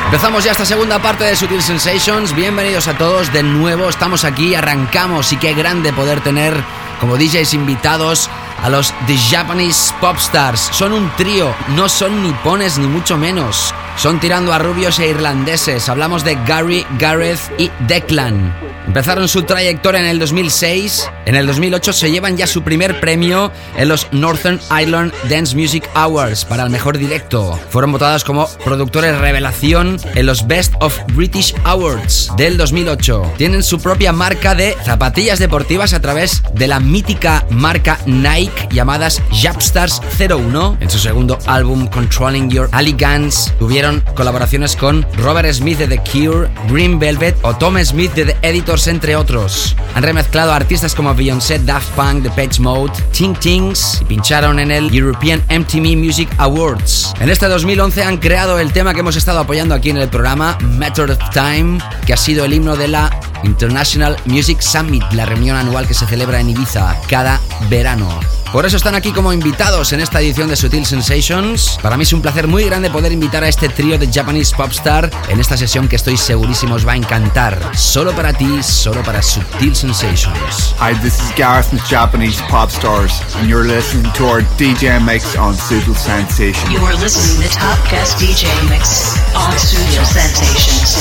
Empezamos 0.05 0.43
ya 0.43 0.51
esta 0.51 0.65
segunda 0.65 1.01
parte 1.01 1.23
de 1.23 1.35
Sutil 1.35 1.61
Sensations. 1.63 2.35
Bienvenidos 2.35 2.87
a 2.87 2.95
todos 2.95 3.33
de 3.33 3.41
nuevo. 3.41 3.89
Estamos 3.89 4.23
aquí, 4.23 4.53
arrancamos 4.53 5.33
y 5.33 5.37
qué 5.37 5.55
grande 5.55 5.91
poder 5.91 6.21
tener 6.21 6.63
como 6.99 7.17
DJs 7.17 7.53
invitados 7.53 8.29
a 8.61 8.69
los 8.69 8.93
The 9.07 9.17
Japanese 9.17 9.93
Popstars. 10.01 10.59
Son 10.71 10.93
un 10.93 11.09
trío, 11.15 11.53
no 11.69 11.89
son 11.89 12.23
nipones 12.23 12.77
ni 12.77 12.87
mucho 12.87 13.17
menos. 13.17 13.73
Son 13.97 14.19
tirando 14.19 14.53
a 14.53 14.59
rubios 14.59 14.99
e 14.99 15.07
irlandeses. 15.07 15.89
Hablamos 15.89 16.23
de 16.23 16.37
Gary, 16.45 16.85
Gareth 16.99 17.39
y 17.57 17.71
Declan. 17.87 18.53
Empezaron 18.87 19.27
su 19.27 19.43
trayectoria 19.43 19.99
en 19.99 20.05
el 20.05 20.19
2006. 20.19 21.09
En 21.25 21.35
el 21.35 21.47
2008 21.47 21.91
se 21.91 22.11
llevan 22.11 22.37
ya 22.37 22.45
su 22.45 22.61
primer 22.61 22.99
premio 22.99 23.51
en 23.75 23.89
los 23.89 24.07
Northern 24.11 24.59
Ireland 24.69 25.11
Dance 25.27 25.55
Music 25.55 25.89
Awards 25.95 26.45
para 26.45 26.63
el 26.63 26.69
mejor 26.69 26.97
directo. 26.97 27.59
Fueron 27.71 27.91
votados 27.91 28.23
como 28.23 28.47
productores 28.63 29.17
revelación 29.17 29.97
en 30.13 30.25
los 30.25 30.45
Best 30.47 30.73
of 30.81 30.97
British 31.13 31.55
Awards 31.63 32.31
del 32.37 32.57
2008. 32.57 33.33
Tienen 33.37 33.63
su 33.63 33.79
propia 33.79 34.13
marca 34.13 34.53
de 34.53 34.77
zapatillas 34.85 35.39
deportivas 35.39 35.93
a 35.93 35.99
través 35.99 36.43
de 36.53 36.67
la 36.67 36.79
mítica 36.79 37.45
marca 37.49 37.97
Nike 38.05 38.67
llamadas 38.71 39.21
Japstars 39.31 40.01
01. 40.19 40.77
En 40.79 40.89
su 40.89 40.99
segundo 40.99 41.39
álbum 41.47 41.87
Controlling 41.87 42.49
Your 42.49 42.69
Elegance 42.77 43.51
tuvieron 43.57 43.84
colaboraciones 44.15 44.75
con 44.75 45.05
Robert 45.17 45.51
Smith 45.53 45.77
de 45.77 45.87
The 45.87 45.99
Cure, 45.99 46.49
Green 46.69 46.97
Velvet 46.97 47.37
o 47.43 47.55
Tom 47.55 47.77
Smith 47.83 48.13
de 48.13 48.25
The 48.25 48.37
Editors 48.41 48.87
entre 48.87 49.15
otros. 49.15 49.75
Han 49.93 50.03
remezclado 50.03 50.53
artistas 50.53 50.95
como 50.95 51.13
Beyoncé, 51.13 51.59
Daft 51.59 51.89
Punk, 51.91 52.23
The 52.23 52.29
Page 52.29 52.61
Mode, 52.61 52.93
Ting 53.11 53.35
Tings 53.35 53.99
y 54.01 54.05
pincharon 54.05 54.59
en 54.59 54.71
el 54.71 54.93
European 54.93 55.43
MTV 55.49 55.95
Music 55.97 56.29
Awards. 56.37 57.13
En 57.19 57.29
este 57.29 57.47
2011 57.47 58.03
han 58.03 58.17
creado 58.17 58.59
el 58.59 58.73
tema 58.73 58.93
que 58.93 59.01
hemos 59.01 59.15
estado 59.15 59.39
apoyando 59.39 59.75
aquí 59.75 59.89
en 59.89 59.97
el 59.97 60.09
programa, 60.09 60.57
Matter 60.61 61.11
of 61.11 61.19
Time, 61.31 61.79
que 62.05 62.13
ha 62.13 62.17
sido 62.17 62.45
el 62.45 62.53
himno 62.53 62.75
de 62.75 62.87
la 62.87 63.19
International 63.43 64.17
Music 64.25 64.61
Summit, 64.61 65.03
la 65.11 65.25
reunión 65.25 65.57
anual 65.57 65.87
que 65.87 65.93
se 65.93 66.07
celebra 66.07 66.39
en 66.39 66.49
Ibiza 66.49 66.95
cada 67.07 67.39
verano. 67.69 68.19
Por 68.51 68.65
eso 68.65 68.77
están 68.77 68.95
aquí 68.95 69.11
como 69.11 69.33
invitados 69.33 69.91
en 69.91 69.99
esta 69.99 70.21
edición 70.21 70.47
de 70.47 70.55
Sutil 70.55 70.85
Sensations. 70.85 71.77
Para 71.81 71.97
mí 71.97 72.03
es 72.03 72.13
un 72.13 72.21
placer 72.21 72.47
muy 72.47 72.63
grande 72.63 72.89
poder 72.89 73.11
invitar 73.11 73.43
a 73.43 73.49
este 73.49 73.67
trío 73.67 73.97
de 73.97 74.07
Japanese 74.11 74.55
Popstar 74.55 75.11
en 75.27 75.39
esta 75.39 75.57
sesión 75.57 75.87
que 75.87 75.97
estoy 75.97 76.15
segurísimo 76.15 76.75
os 76.75 76.87
va 76.87 76.93
a 76.93 76.95
encantar. 76.95 77.59
Solo 77.75 78.13
para 78.13 78.31
ti, 78.33 78.63
solo 78.63 79.03
para 79.03 79.21
Sutil 79.21 79.75
Sensations. 79.75 80.73
Hi, 80.79 80.93
this 81.01 81.19
is 81.19 81.33
Gareth 81.35 81.67
from 81.67 81.79
Japanese 81.89 82.41
Pop 82.49 82.69
Stars, 82.69 83.21
and 83.35 83.49
you're 83.49 83.67
listening 83.67 84.09
to 84.13 84.25
our 84.25 84.41
DJ 84.57 85.03
mix 85.03 85.35
on 85.35 85.55
Suitable 85.55 85.95
Sensations. 85.95 86.71
You 86.71 86.79
are 86.85 86.95
listening 86.95 87.47
to 87.47 87.55
Top 87.55 87.77
Guest 87.89 88.17
DJ 88.19 88.47
Mix 88.69 89.19
on 89.35 89.51
Studio 89.59 90.03
Sensations. 90.03 90.95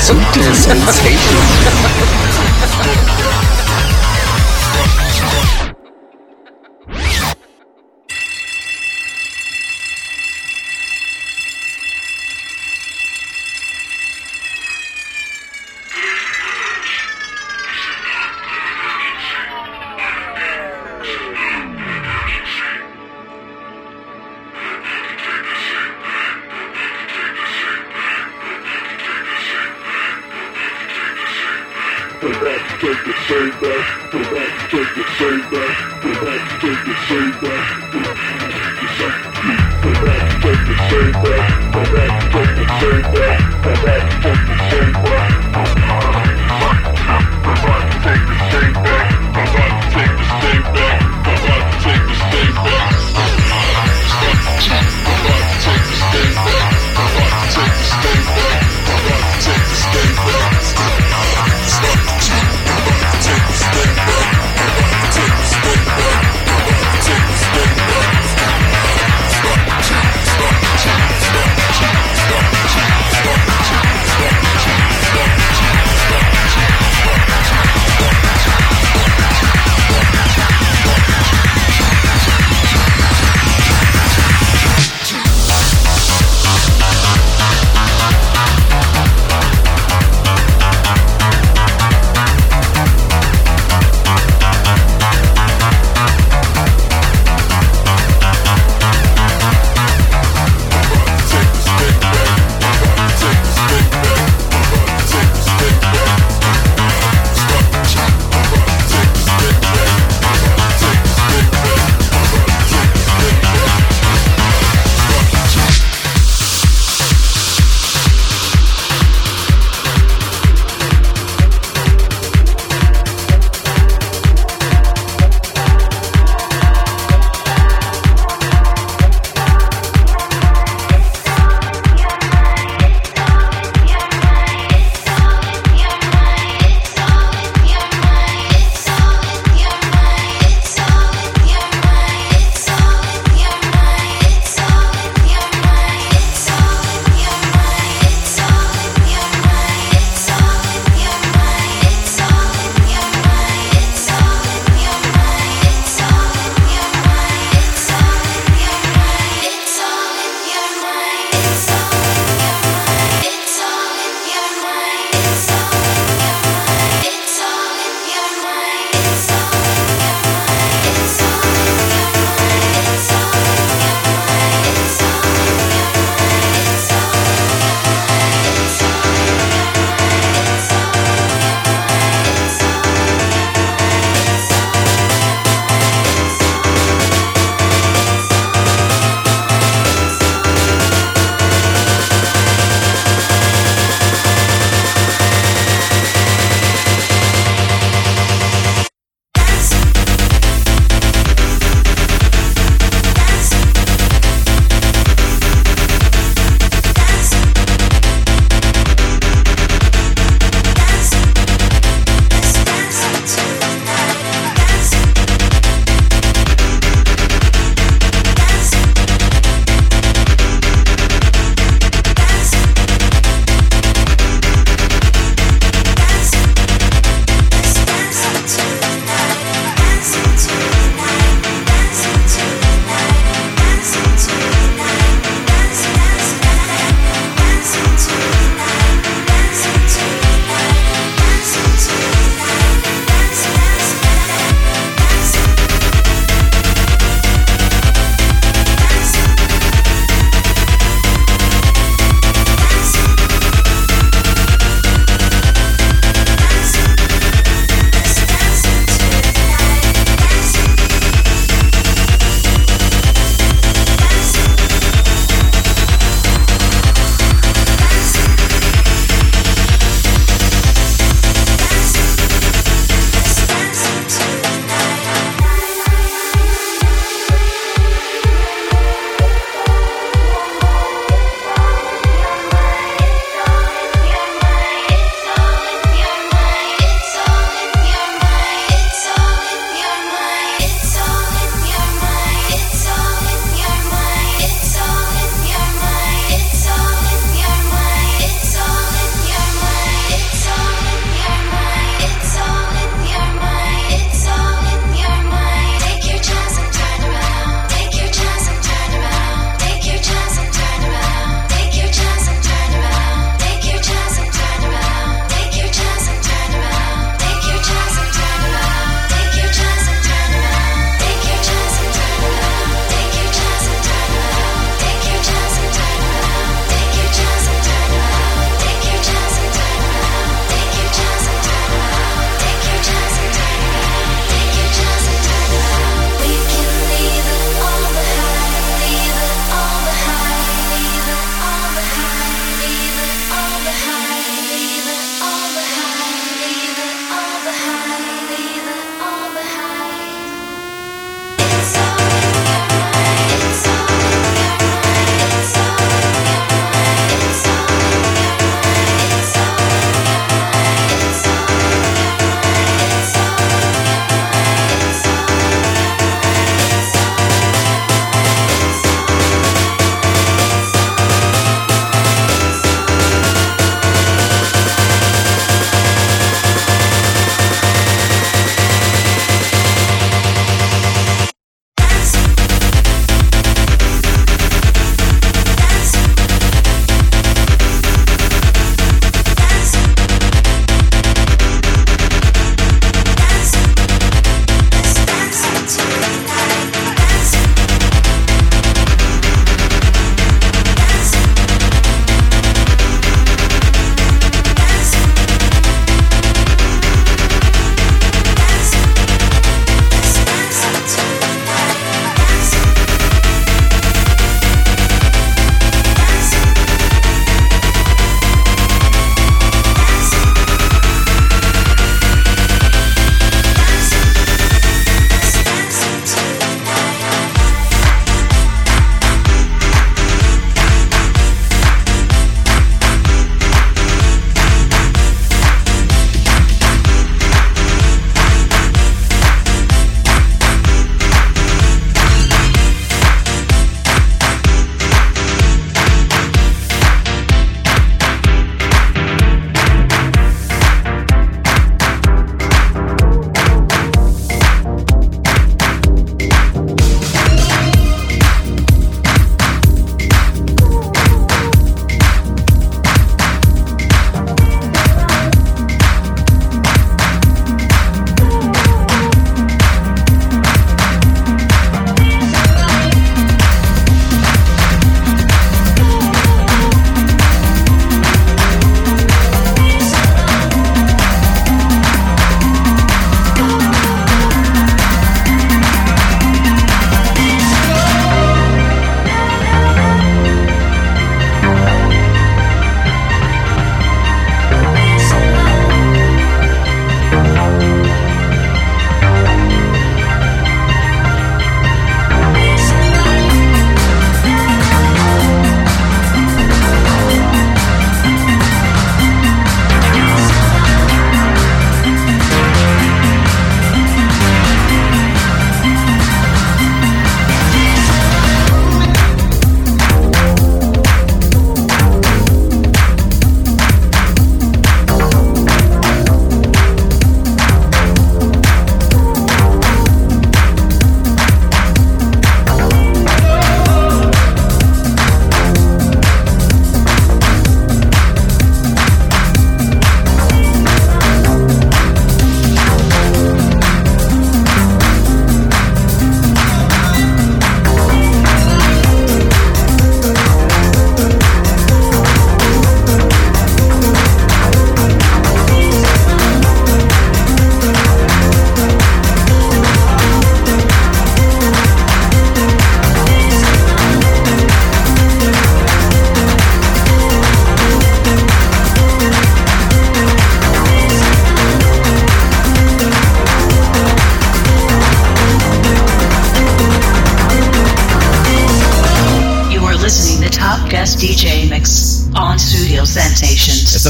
Sutil 0.00 0.54
Sensations. 0.54 1.56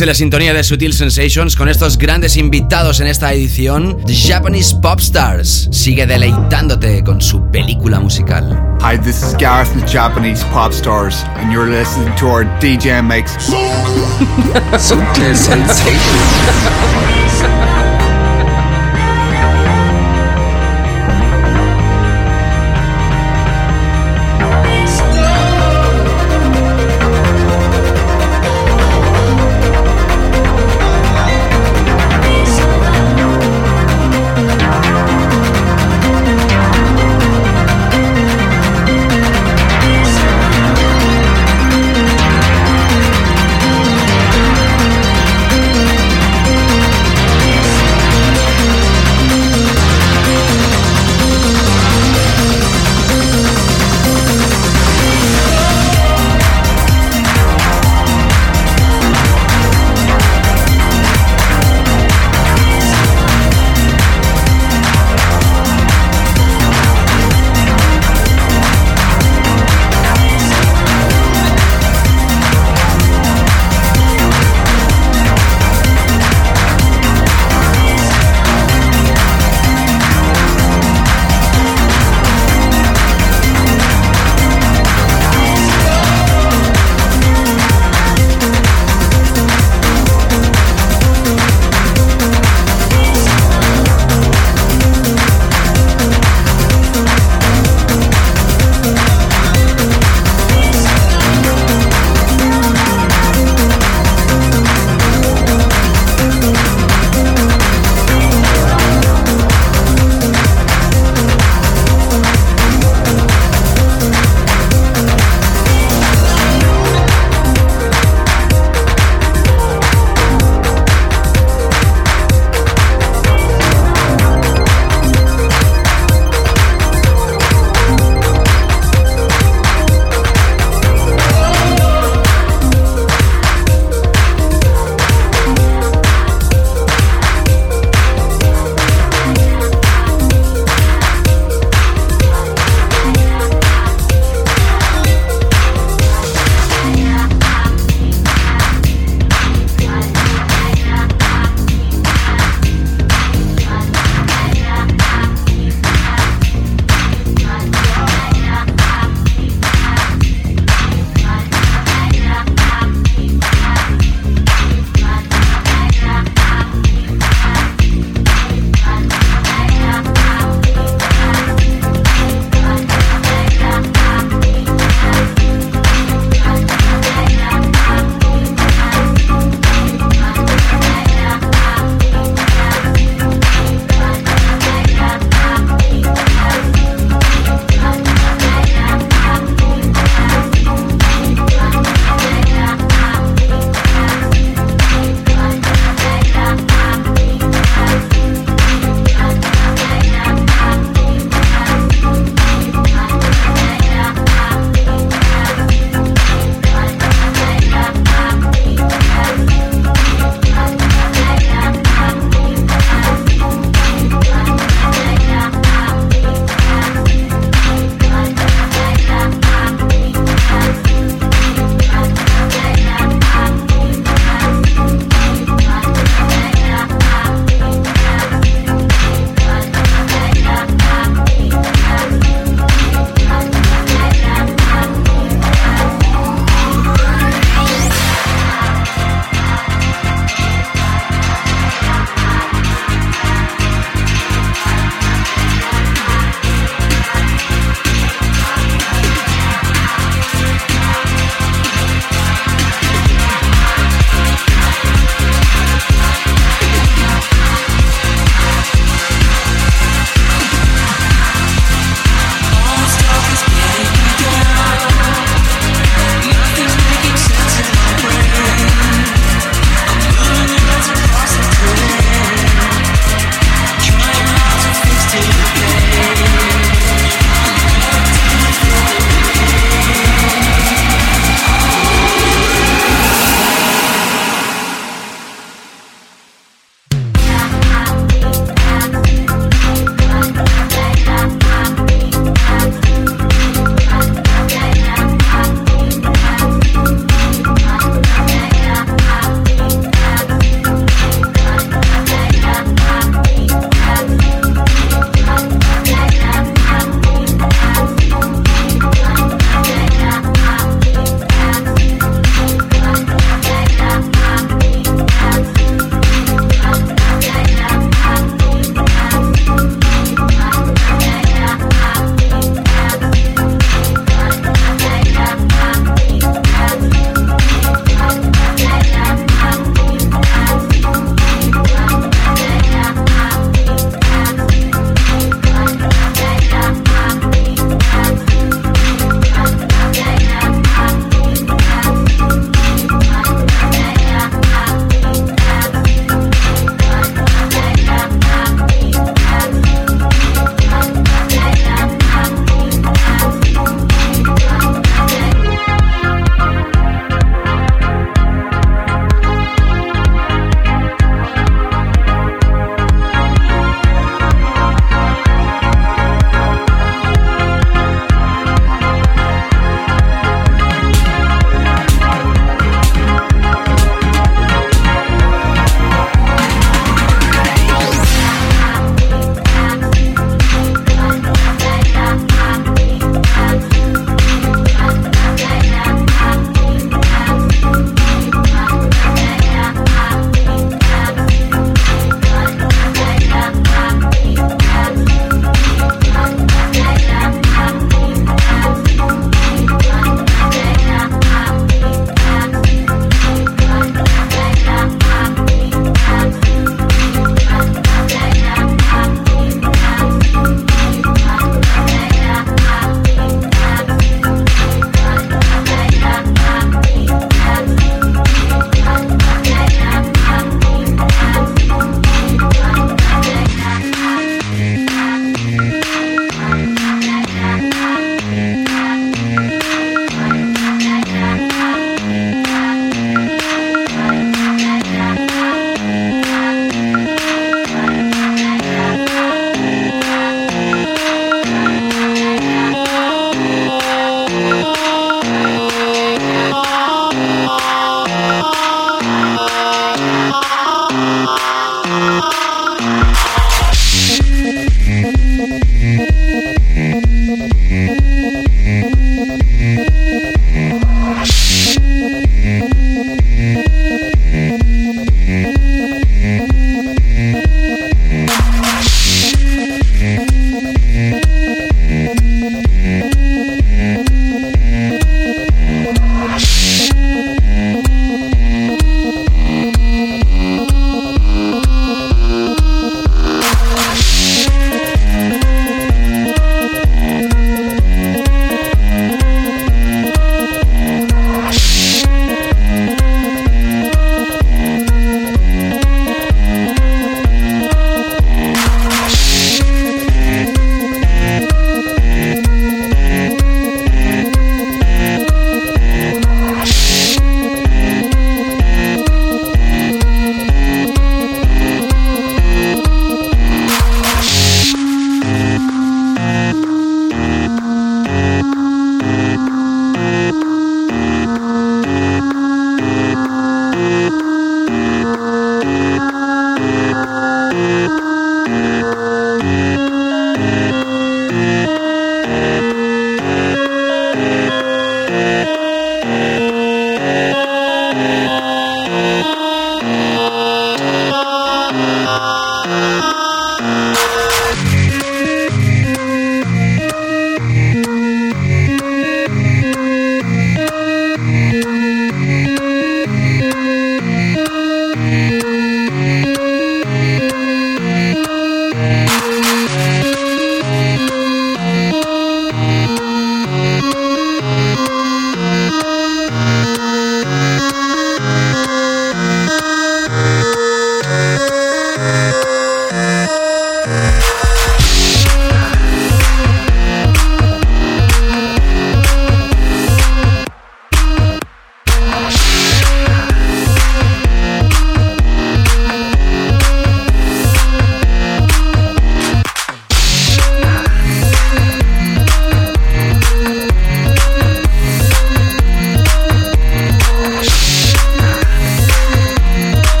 Es 0.00 0.06
la 0.06 0.14
sintonía 0.14 0.54
de 0.54 0.64
Sutil 0.64 0.94
Sensations 0.94 1.54
con 1.54 1.68
estos 1.68 1.98
grandes 1.98 2.38
invitados 2.38 3.00
en 3.00 3.06
esta 3.06 3.34
edición. 3.34 3.98
The 4.06 4.14
Japanese 4.14 4.74
Pop 4.80 4.98
Stars 4.98 5.68
sigue 5.70 6.06
deleitándote 6.06 7.04
con 7.04 7.20
su 7.20 7.50
película 7.50 8.00
musical. 8.00 8.78
Hi, 8.80 8.96
this 8.96 9.22
is 9.22 9.36
Gareth 9.36 9.68
the 9.74 9.86
Japanese 9.86 10.42
Pop 10.54 10.72
Stars, 10.72 11.22
and 11.36 11.52
you're 11.52 11.68
listening 11.68 12.14
to 12.16 12.28
our 12.28 12.46
DJ 12.60 13.04
Mix. 13.04 13.32
Sutil 14.78 15.36
Sensations. 15.36 16.00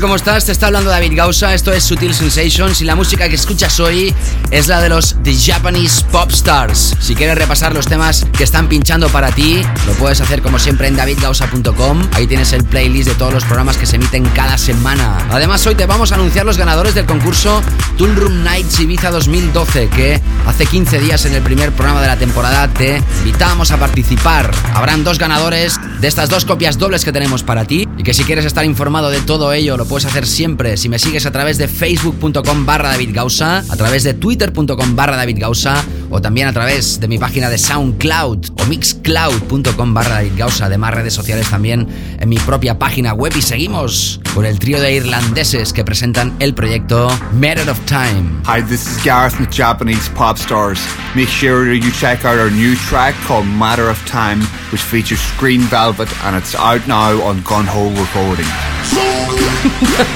¿Cómo 0.00 0.16
estás? 0.16 0.46
Te 0.46 0.52
está 0.52 0.68
hablando 0.68 0.88
David 0.88 1.12
Gausa, 1.14 1.52
esto 1.52 1.72
es 1.72 1.84
Sutil 1.84 2.14
Sensations 2.14 2.80
y 2.80 2.84
la 2.84 2.94
música 2.94 3.28
que 3.28 3.34
escuchas 3.34 3.78
hoy 3.80 4.14
es 4.50 4.66
la 4.66 4.80
de 4.80 4.88
los 4.88 5.16
The 5.22 5.36
Japanese 5.36 6.04
Pop 6.10 6.30
Stars. 6.30 6.96
Si 7.00 7.14
quieres 7.14 7.36
repasar 7.36 7.74
los 7.74 7.86
temas 7.86 8.24
que 8.36 8.44
están 8.44 8.66
pinchando 8.68 9.10
para 9.10 9.30
ti, 9.30 9.62
lo 9.86 9.92
puedes 9.94 10.22
hacer 10.22 10.40
como 10.40 10.58
siempre 10.58 10.88
en 10.88 10.96
davidgausa.com. 10.96 12.08
Ahí 12.14 12.26
tienes 12.26 12.54
el 12.54 12.64
playlist 12.64 13.10
de 13.10 13.14
todos 13.14 13.34
los 13.34 13.44
programas 13.44 13.76
que 13.76 13.84
se 13.84 13.96
emiten 13.96 14.24
cada 14.30 14.56
semana. 14.56 15.18
Además, 15.30 15.66
hoy 15.66 15.74
te 15.74 15.84
vamos 15.84 16.12
a 16.12 16.14
anunciar 16.14 16.46
los 16.46 16.56
ganadores 16.56 16.94
del 16.94 17.04
concurso 17.04 17.62
Tool 17.98 18.16
Room 18.16 18.42
Nights 18.42 18.80
Ibiza 18.80 19.10
2012, 19.10 19.88
que 19.88 20.20
hace 20.46 20.64
15 20.64 20.98
días 20.98 21.26
en 21.26 21.34
el 21.34 21.42
primer 21.42 21.72
programa 21.72 22.00
de 22.00 22.06
la 22.06 22.16
temporada 22.16 22.68
te 22.68 23.02
invitamos 23.18 23.70
a 23.70 23.76
participar. 23.76 24.50
Habrán 24.72 25.04
dos 25.04 25.18
ganadores 25.18 25.78
de 26.00 26.08
estas 26.08 26.30
dos 26.30 26.44
copias 26.44 26.78
dobles 26.78 27.04
que 27.04 27.12
tenemos 27.12 27.42
para 27.42 27.64
ti. 27.64 27.86
Y 27.98 28.02
que 28.02 28.14
si 28.14 28.24
quieres 28.24 28.44
estar 28.44 28.64
informado 28.64 29.10
de 29.10 29.20
todo 29.20 29.52
ello 29.52 29.76
lo 29.76 29.86
puedes 29.86 30.06
hacer 30.06 30.26
siempre. 30.26 30.76
Si 30.76 30.88
me 30.88 30.98
sigues 30.98 31.26
a 31.26 31.30
través 31.30 31.58
de 31.58 31.68
facebook.com 31.68 32.66
barra 32.66 32.90
David 32.90 33.10
Gausa, 33.12 33.58
a 33.68 33.76
través 33.76 34.02
de 34.02 34.14
twitter.com 34.14 34.96
barra 34.96 35.16
David 35.16 35.38
Gausa 35.38 35.84
o 36.10 36.20
también 36.20 36.48
a 36.48 36.52
través 36.52 37.00
de 37.00 37.08
mi 37.08 37.18
página 37.18 37.50
de 37.50 37.58
SoundCloud 37.58 38.60
o 38.60 38.64
mixcloud.com 38.66 39.94
barra 39.94 40.14
David 40.16 40.32
Gausa, 40.36 40.66
además 40.66 40.94
redes 40.94 41.14
sociales 41.14 41.48
también 41.50 41.86
en 42.18 42.28
mi 42.28 42.38
propia 42.38 42.78
página 42.78 43.12
web. 43.12 43.32
Y 43.36 43.42
seguimos 43.42 44.19
con 44.34 44.44
el 44.44 44.58
trío 44.58 44.80
de 44.80 44.94
irlandeses 44.94 45.72
que 45.72 45.84
presentan 45.84 46.34
el 46.38 46.54
proyecto 46.54 47.08
Matter 47.32 47.68
of 47.68 47.78
Time. 47.86 48.40
Hi, 48.44 48.60
this 48.62 48.86
is 48.86 49.02
Gareth 49.04 49.38
with 49.40 49.50
Japanese 49.50 50.08
Pop 50.10 50.38
Stars. 50.38 50.80
Make 51.14 51.28
sure 51.28 51.66
that 51.66 51.76
you 51.76 51.90
check 51.92 52.24
out 52.24 52.38
our 52.38 52.50
new 52.50 52.74
track 52.88 53.14
called 53.26 53.46
Matter 53.46 53.88
of 53.88 53.98
Time, 54.06 54.40
which 54.70 54.82
features 54.82 55.20
Green 55.38 55.60
Velvet, 55.62 56.08
and 56.24 56.36
it's 56.36 56.54
out 56.54 56.86
now 56.86 57.20
on 57.22 57.40
Gunhole 57.40 57.90
Recording. 57.98 58.46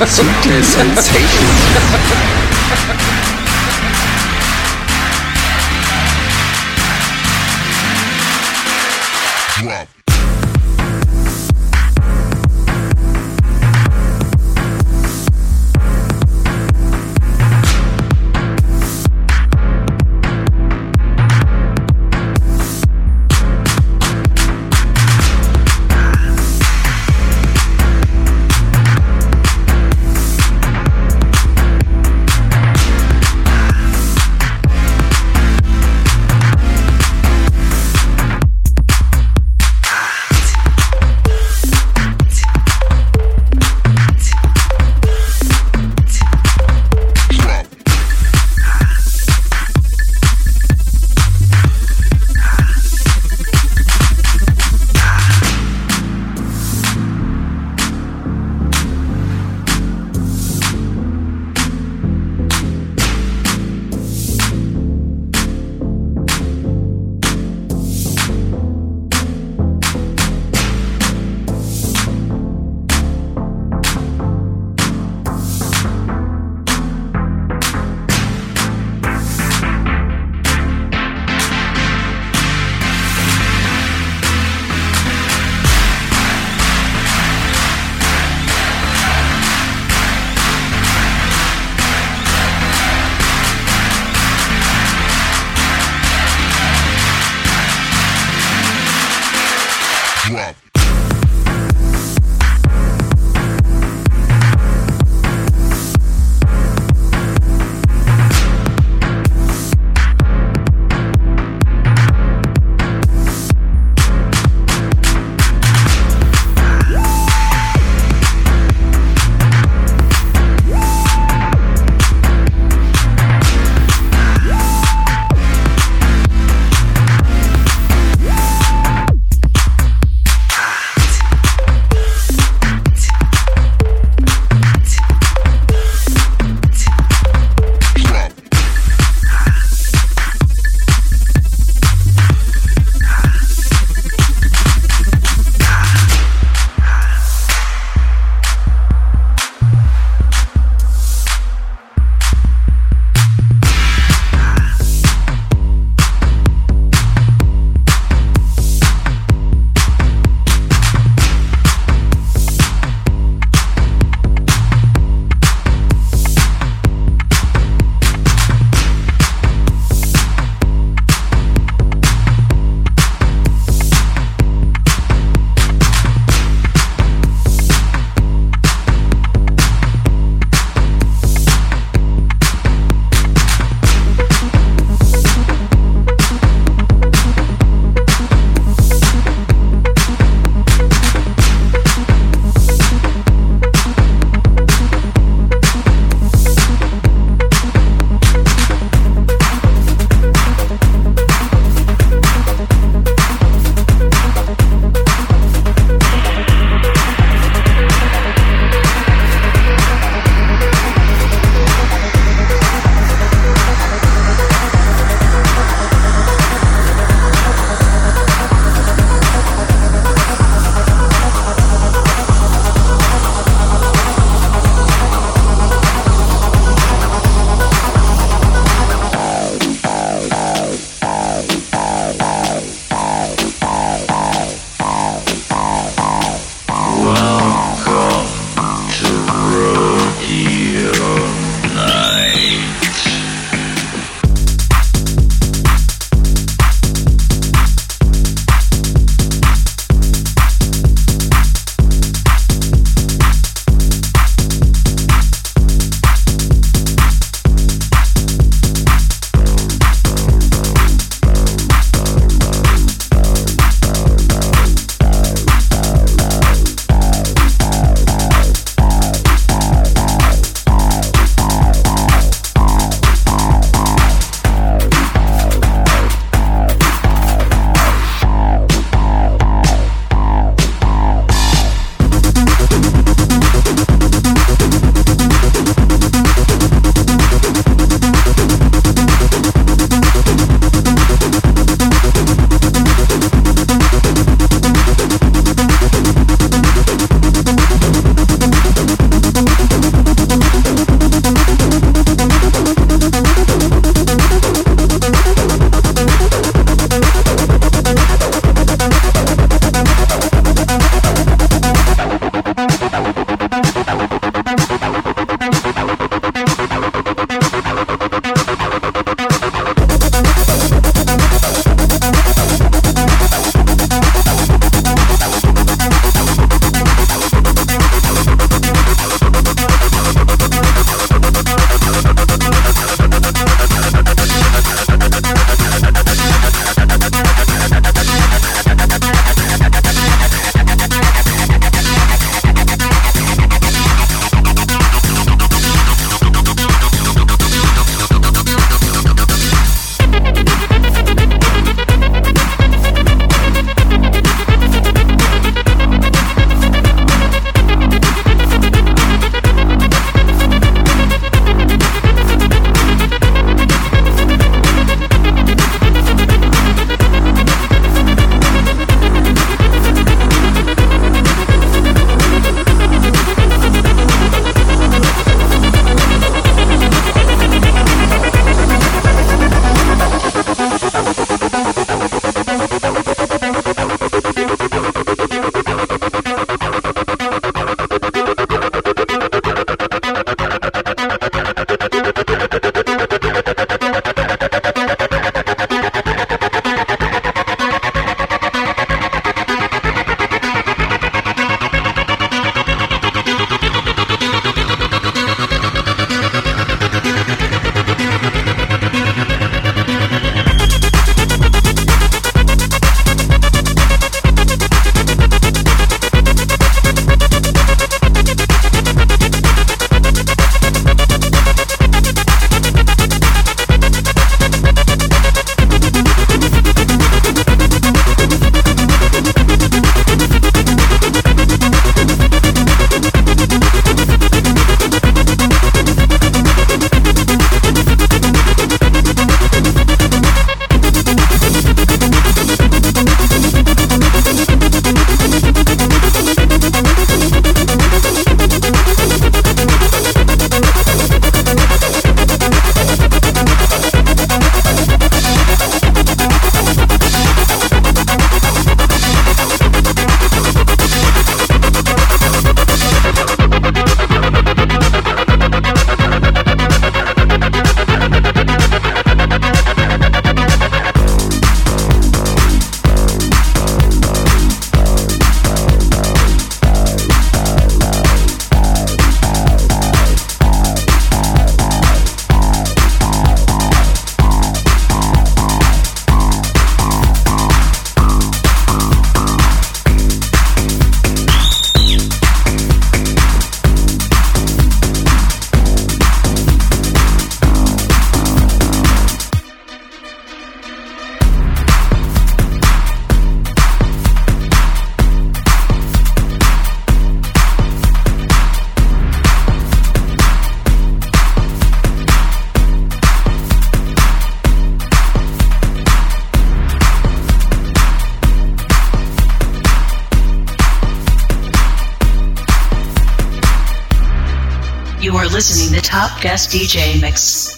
Sutil 0.07 0.63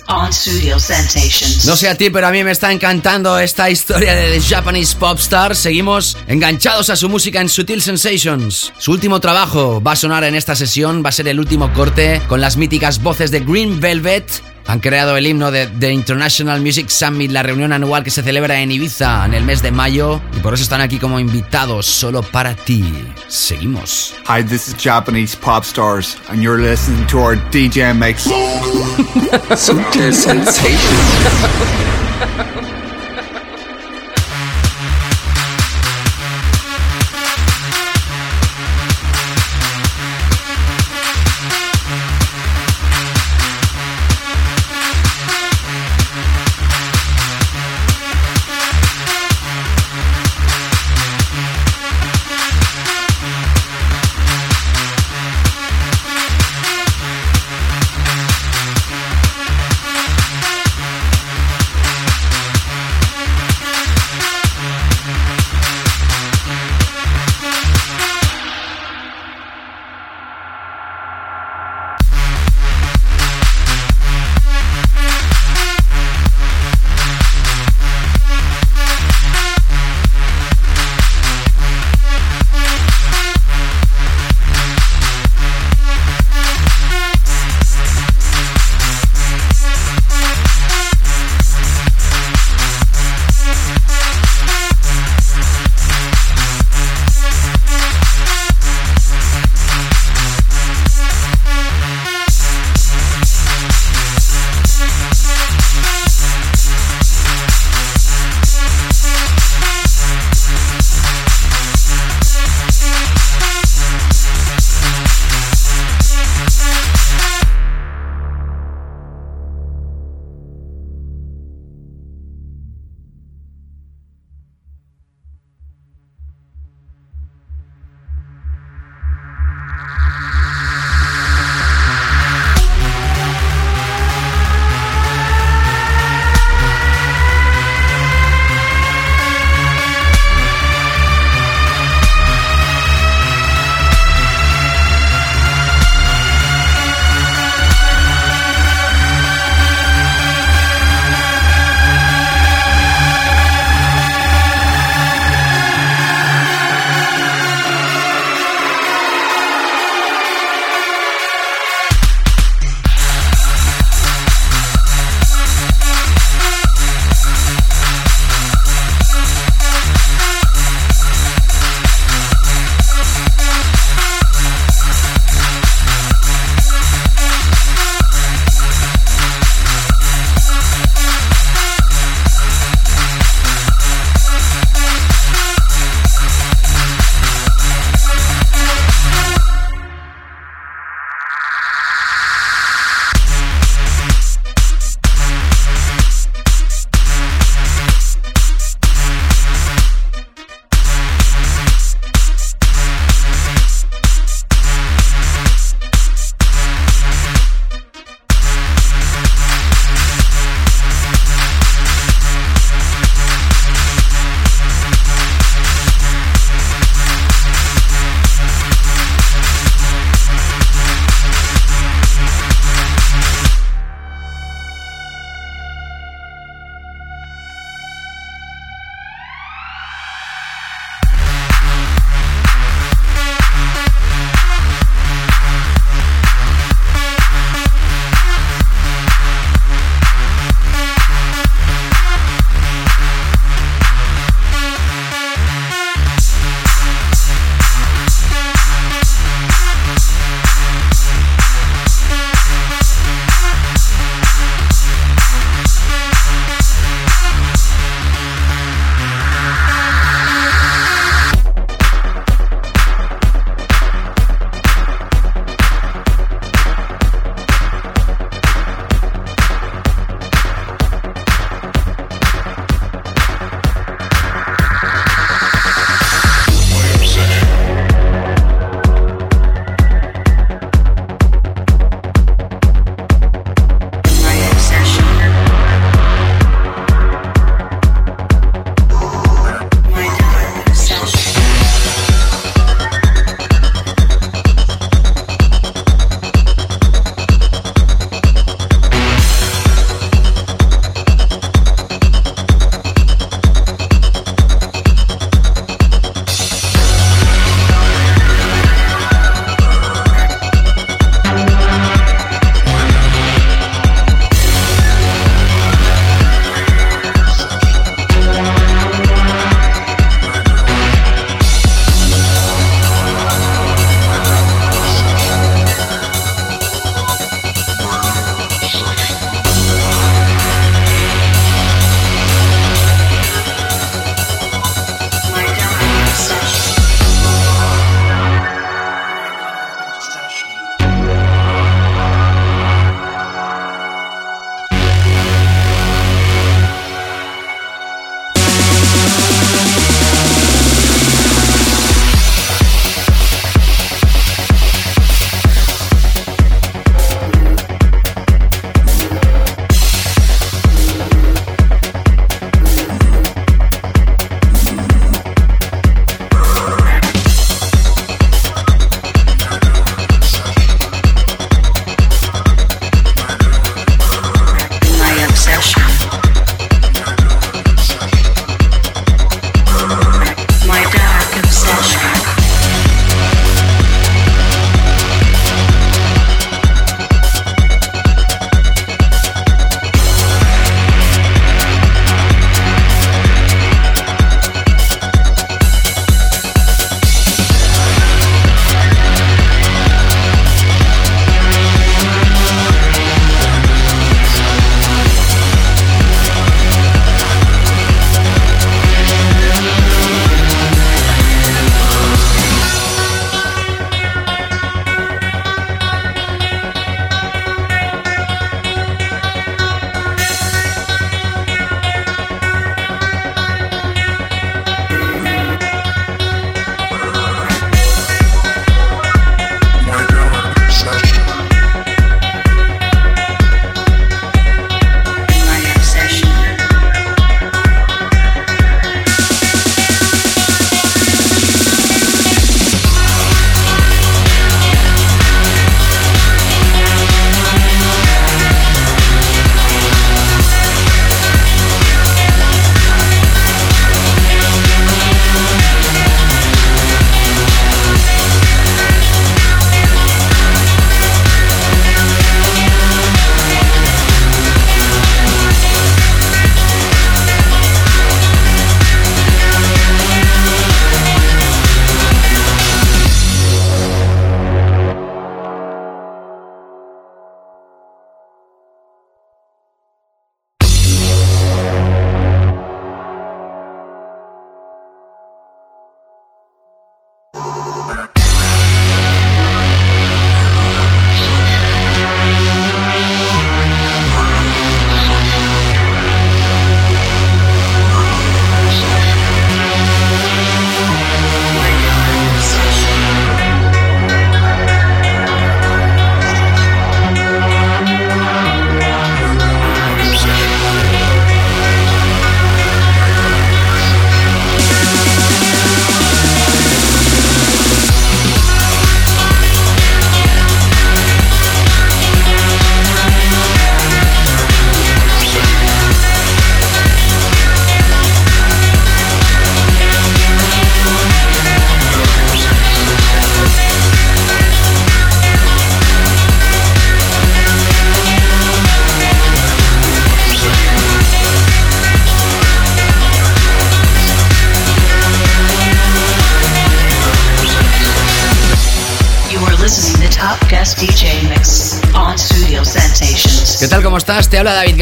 on 0.09 0.33
Studio 0.33 0.79
Sensations. 0.79 1.67
No 1.67 1.77
sé 1.77 1.89
a 1.89 1.95
ti, 1.95 2.11
pero 2.11 2.27
a 2.27 2.31
mí 2.31 2.43
me 2.43 2.51
está 2.51 2.73
encantando 2.73 3.39
esta 3.39 3.71
historia 3.71 4.15
de 4.15 4.39
The 4.39 4.41
Japanese 4.41 4.97
Popstar. 4.97 5.55
Seguimos 5.55 6.17
enganchados 6.27 6.91
a 6.91 6.97
su 6.97 7.09
música 7.09 7.41
en 7.41 7.49
Sutil 7.49 7.81
Sensations. 7.81 8.73
Su 8.79 8.93
último 8.93 9.21
trabajo 9.21 9.81
va 9.81 9.93
a 9.93 9.97
sonar 9.97 10.25
en 10.25 10.35
esta 10.35 10.57
sesión, 10.57 11.03
va 11.05 11.11
a 11.11 11.13
ser 11.13 11.29
el 11.29 11.39
último 11.39 11.73
corte 11.75 12.21
con 12.27 12.41
las 12.41 12.57
míticas 12.57 13.03
voces 13.03 13.31
de 13.31 13.41
Green 13.41 13.81
Velvet. 13.81 14.56
Han 14.69 14.81
creado 14.81 15.17
el 15.17 15.27
himno 15.27 15.51
de 15.51 15.69
The 15.69 15.93
International 15.93 16.61
Music 16.61 16.89
Summit, 16.89 17.31
la 17.31 17.43
reunión 17.43 17.73
anual 17.73 18.03
que 18.03 18.11
se 18.11 18.23
celebra 18.23 18.61
en 18.61 18.73
Ibiza 18.73 19.25
en 19.25 19.35
el 19.35 19.45
mes 19.45 19.63
de 19.63 19.71
mayo, 19.71 20.21
y 20.37 20.41
por 20.41 20.55
eso 20.55 20.65
están 20.65 20.81
aquí 20.81 20.99
como 20.99 21.21
invitados 21.21 21.87
solo 21.87 22.23
para 22.23 22.55
ti. 22.55 22.85
Seguimos. 23.29 24.15
Hi, 24.29 24.43
this 24.43 24.67
is 24.69 24.75
Japanese 24.77 25.37
pop 25.37 25.65
stars, 25.65 26.17
and 26.29 26.43
you're 26.43 26.61
listening 26.61 27.07
to 27.07 27.19
our 27.19 27.37
DJ 27.51 27.95
mix. 27.97 28.25
Sutil 29.55 30.13
Sensations. 30.13 30.87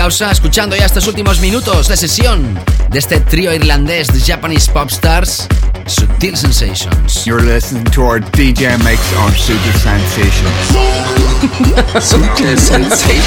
Gausa, 0.04 0.30
escuchando 0.30 0.76
ya 0.76 0.84
estos 0.84 1.06
últimos 1.06 1.40
minutos 1.40 1.88
de 1.88 1.96
sesión 1.96 2.60
de 2.90 2.98
este 2.98 3.20
trío 3.20 3.54
irlandés 3.54 4.08
de 4.12 4.20
Japanese 4.20 4.70
Pop 4.70 4.90
Stars, 4.90 5.48
Subtil 5.86 6.36
Sensations. 6.36 7.24
You're 7.24 7.42
listening 7.42 7.84
to 7.84 8.02
our 8.02 8.20
DJ 8.20 8.76
mix 8.84 9.00
on 9.16 9.32
Super 9.32 9.72
Sensations. 9.78 10.52
Super 12.04 12.60
Sensations. 12.60 13.24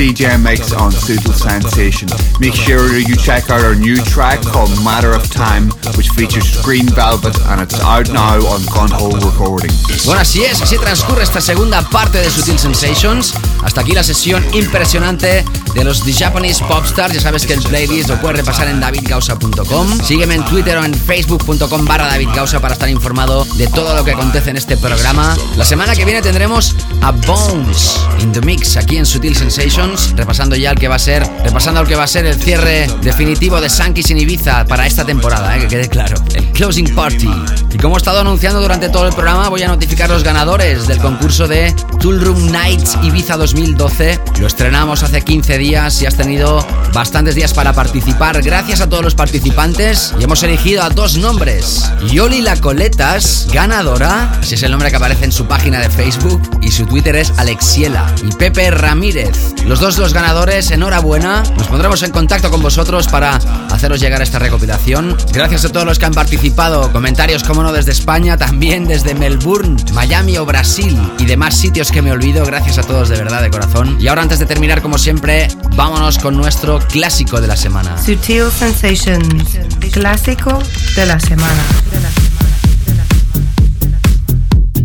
DJ 0.00 0.40
Mix 0.42 0.72
on 0.72 0.90
Suitable 0.90 1.34
Sensation. 1.34 2.08
Make 2.40 2.54
sure 2.54 2.96
you 2.96 3.14
check 3.16 3.50
out 3.50 3.62
our 3.62 3.74
new 3.74 3.98
track 3.98 4.40
called 4.40 4.70
Matter 4.82 5.12
of 5.12 5.28
Time, 5.28 5.68
which 5.94 6.08
features 6.08 6.56
Green 6.62 6.86
Velvet 6.86 7.38
and 7.48 7.60
it's 7.60 7.78
out 7.82 8.08
now 8.08 8.40
on 8.46 8.64
Gone 8.72 8.90
Home 8.92 9.20
Recordings. 9.20 10.06
Bueno, 10.06 10.22
así 10.22 10.42
es, 10.42 10.62
así 10.62 10.78
transcurre 10.78 11.22
esta 11.22 11.42
segunda 11.42 11.82
parte 11.82 12.16
de 12.16 12.30
Sutil 12.30 12.58
Sensations. 12.58 13.34
Hasta 13.62 13.82
aquí 13.82 13.92
la 13.92 14.02
sesión 14.02 14.42
impresionante 14.54 15.44
de 15.74 15.84
los 15.84 16.02
The 16.02 16.14
Japanese 16.14 16.64
Popstars. 16.64 17.12
Ya 17.12 17.20
sabes 17.20 17.44
que 17.44 17.52
el 17.52 17.62
playlist 17.62 18.08
lo 18.08 18.18
puedes 18.22 18.38
repasar 18.38 18.68
en 18.68 18.80
davidgausa.com. 18.80 20.00
Sígueme 20.02 20.36
en 20.36 20.46
Twitter 20.46 20.78
o 20.78 20.84
en 20.86 20.94
Facebook.com/davidgausa 20.94 22.58
para 22.58 22.72
estar 22.72 22.88
informado 22.88 23.44
de 23.56 23.66
todo 23.66 23.94
lo 23.94 24.02
que 24.02 24.12
acontece 24.12 24.48
en 24.48 24.56
este 24.56 24.78
programa. 24.78 25.36
La 25.56 25.64
semana 25.66 25.94
que 25.94 26.06
viene 26.06 26.22
tendremos 26.22 26.74
a 27.02 27.12
Bones 27.12 28.00
in 28.20 28.32
the 28.32 28.40
Mix 28.40 28.76
aquí 28.76 28.96
en 28.96 29.06
Sutil 29.06 29.34
Sensations, 29.36 30.14
repasando 30.16 30.56
ya 30.56 30.70
el 30.70 30.78
que 30.78 30.88
va 30.88 30.96
a 30.96 30.98
ser, 30.98 31.26
repasando 31.44 31.80
el 31.80 31.86
que 31.86 31.94
va 31.94 32.04
a 32.04 32.06
ser 32.06 32.26
el 32.26 32.34
cierre 32.34 32.88
definitivo 33.02 33.60
de 33.60 33.68
Sankis 33.70 34.10
en 34.10 34.18
Ibiza 34.18 34.64
para 34.66 34.86
esta 34.86 35.04
temporada, 35.04 35.56
eh, 35.56 35.60
que 35.60 35.68
quede 35.68 35.88
claro. 35.88 36.16
El 36.34 36.46
Closing 36.52 36.94
Party. 36.94 37.30
Y 37.72 37.78
como 37.78 37.96
he 37.96 37.98
estado 37.98 38.20
anunciando 38.20 38.60
durante 38.60 38.88
todo 38.88 39.06
el 39.06 39.14
programa, 39.14 39.48
voy 39.48 39.62
a 39.62 39.68
notificar 39.68 40.10
los 40.10 40.22
ganadores 40.22 40.86
del 40.86 40.98
concurso 40.98 41.48
de 41.48 41.74
Tool 41.98 42.20
Room 42.20 42.50
Nights 42.50 42.98
Ibiza 43.02 43.36
2012. 43.36 44.20
Lo 44.40 44.46
estrenamos 44.46 45.02
hace 45.02 45.22
15 45.22 45.58
días 45.58 46.02
y 46.02 46.06
has 46.06 46.16
tenido 46.16 46.66
bastantes 46.92 47.34
días 47.34 47.52
para 47.52 47.72
participar. 47.72 48.42
Gracias 48.42 48.80
a 48.80 48.88
todos 48.88 49.04
los 49.04 49.14
participantes 49.14 50.14
y 50.18 50.24
hemos 50.24 50.42
elegido 50.42 50.82
a 50.82 50.90
dos 50.90 51.16
nombres. 51.16 51.90
Yoli 52.10 52.40
La 52.40 52.56
Coletas, 52.56 53.46
ganadora, 53.52 54.38
ese 54.42 54.56
es 54.56 54.62
el 54.62 54.70
nombre 54.70 54.90
que 54.90 54.96
aparece 54.96 55.24
en 55.24 55.32
su 55.32 55.46
página 55.46 55.80
de 55.80 55.90
Facebook 55.90 56.40
y 56.60 56.70
su 56.70 56.86
Twitter 56.86 57.16
es 57.16 57.32
Alexiela. 57.38 58.12
Y 58.22 58.34
Pepe 58.34 58.70
Ramírez, 58.70 59.54
los 59.66 59.80
dos 59.80 59.98
los 59.98 60.12
ganadores, 60.12 60.70
enhorabuena. 60.70 61.42
Nos 61.56 61.68
pondremos 61.68 62.02
en 62.02 62.10
contacto 62.10 62.50
con 62.50 62.62
vosotros 62.62 63.08
para 63.08 63.36
haceros 63.70 64.00
llegar 64.00 64.22
esta 64.22 64.38
recopilación. 64.38 65.16
Gracias 65.32 65.64
a 65.64 65.68
todos 65.68 65.86
los 65.86 65.98
que 65.98 66.06
han 66.06 66.14
participado. 66.14 66.90
Comentarios, 66.92 67.44
como 67.44 67.62
no, 67.62 67.72
desde 67.72 67.92
España, 67.92 68.36
también 68.36 68.86
desde 68.86 69.14
Melbourne, 69.14 69.76
Miami 69.92 70.38
o 70.38 70.46
Brasil 70.46 70.98
y 71.18 71.24
demás 71.24 71.54
sitios 71.54 71.90
que 71.92 72.02
me 72.02 72.12
olvido. 72.12 72.44
Gracias 72.44 72.78
a 72.78 72.82
todos 72.82 73.08
de 73.08 73.16
verdad, 73.16 73.42
de 73.42 73.50
corazón. 73.50 73.96
Y 74.00 74.08
ahora, 74.08 74.22
antes 74.22 74.38
de 74.38 74.46
terminar, 74.46 74.82
como 74.82 74.98
siempre, 74.98 75.48
vámonos 75.76 76.18
con 76.18 76.36
nuestro 76.36 76.79
clásico 76.88 77.40
de 77.40 77.46
la 77.46 77.56
semana. 77.56 77.96
Sutil 78.02 78.50
Sensations, 78.50 79.58
clásico 79.92 80.58
de 80.96 81.06
la 81.06 81.18
semana. 81.20 82.29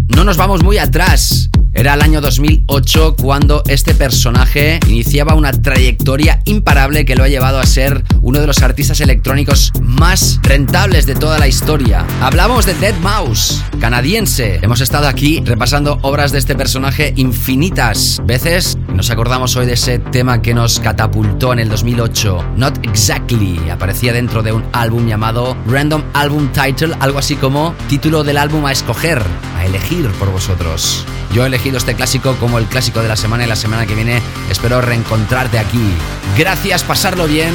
No 0.08 0.24
nos 0.24 0.38
vamos 0.38 0.64
muy 0.64 0.78
atrás. 0.78 1.50
Era 1.78 1.96
el 1.96 2.02
año 2.02 2.22
2008 2.22 3.18
cuando 3.22 3.62
este 3.68 3.94
personaje 3.94 4.80
iniciaba 4.88 5.36
una 5.36 5.52
trayectoria 5.52 6.42
imparable 6.46 7.04
que 7.04 7.18
lo 7.18 7.24
ha 7.26 7.28
llevado 7.28 7.60
a 7.60 7.66
ser 7.66 8.06
uno 8.22 8.40
de 8.40 8.48
los 8.48 8.64
artistas 8.64 9.02
electrónicos 9.02 9.74
más 9.82 10.40
rentables 10.42 11.06
de 11.06 11.16
toda 11.16 11.38
la 11.38 11.50
historia. 11.50 12.06
Hablamos 12.22 12.66
de 12.66 12.76
Dead 12.76 12.96
Mouse, 13.02 13.62
canadiense. 13.82 14.60
Hemos 14.62 14.80
estado 14.80 15.10
aquí 15.10 15.44
repasando 15.44 16.00
obras 16.02 16.32
de 16.32 16.38
este 16.38 16.56
personaje 16.56 17.14
infinitas 17.18 18.22
veces. 18.26 18.78
Nos 18.94 19.10
acordamos 19.10 19.58
hoy 19.58 19.66
de 19.66 19.74
ese 19.74 20.00
tema 20.00 20.42
que 20.42 20.54
nos 20.54 20.80
catapultó 20.80 21.52
en 21.52 21.60
el 21.60 21.68
2008. 21.68 22.54
Not 22.56 22.88
Exactly 22.88 23.60
aparecía 23.70 24.14
dentro 24.14 24.44
de 24.44 24.54
un 24.54 24.64
álbum 24.72 25.08
llamado 25.08 25.58
Random 25.68 26.04
Album 26.14 26.54
Title, 26.54 26.96
algo 27.02 27.20
así 27.20 27.36
como 27.36 27.76
título 27.90 28.24
del 28.24 28.38
álbum 28.38 28.66
a 28.66 28.72
escoger, 28.72 29.22
a 29.58 29.66
elegir 29.66 29.95
por 30.04 30.32
vosotros. 30.32 31.06
Yo 31.32 31.44
he 31.44 31.48
elegido 31.48 31.78
este 31.78 31.96
clásico 31.96 32.36
como 32.36 32.60
el 32.60 32.66
clásico 32.66 33.02
de 33.02 33.08
la 33.08 33.16
semana 33.16 33.46
y 33.46 33.48
la 33.48 33.56
semana 33.56 33.86
que 33.86 33.96
viene 33.96 34.22
espero 34.50 34.82
reencontrarte 34.82 35.60
aquí. 35.60 35.94
Gracias, 36.38 36.84
pasarlo 36.84 37.28
bien 37.28 37.54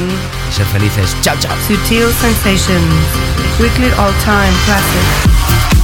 y 0.49 0.53
ser 0.53 0.65
felices. 0.67 1.15
Chao, 1.21 1.35
chao. 1.39 1.55
Sutil 1.67 2.11
Sensations, 2.13 2.93
weekly 3.59 3.91
all-time 3.97 4.53
classic. 4.65 5.80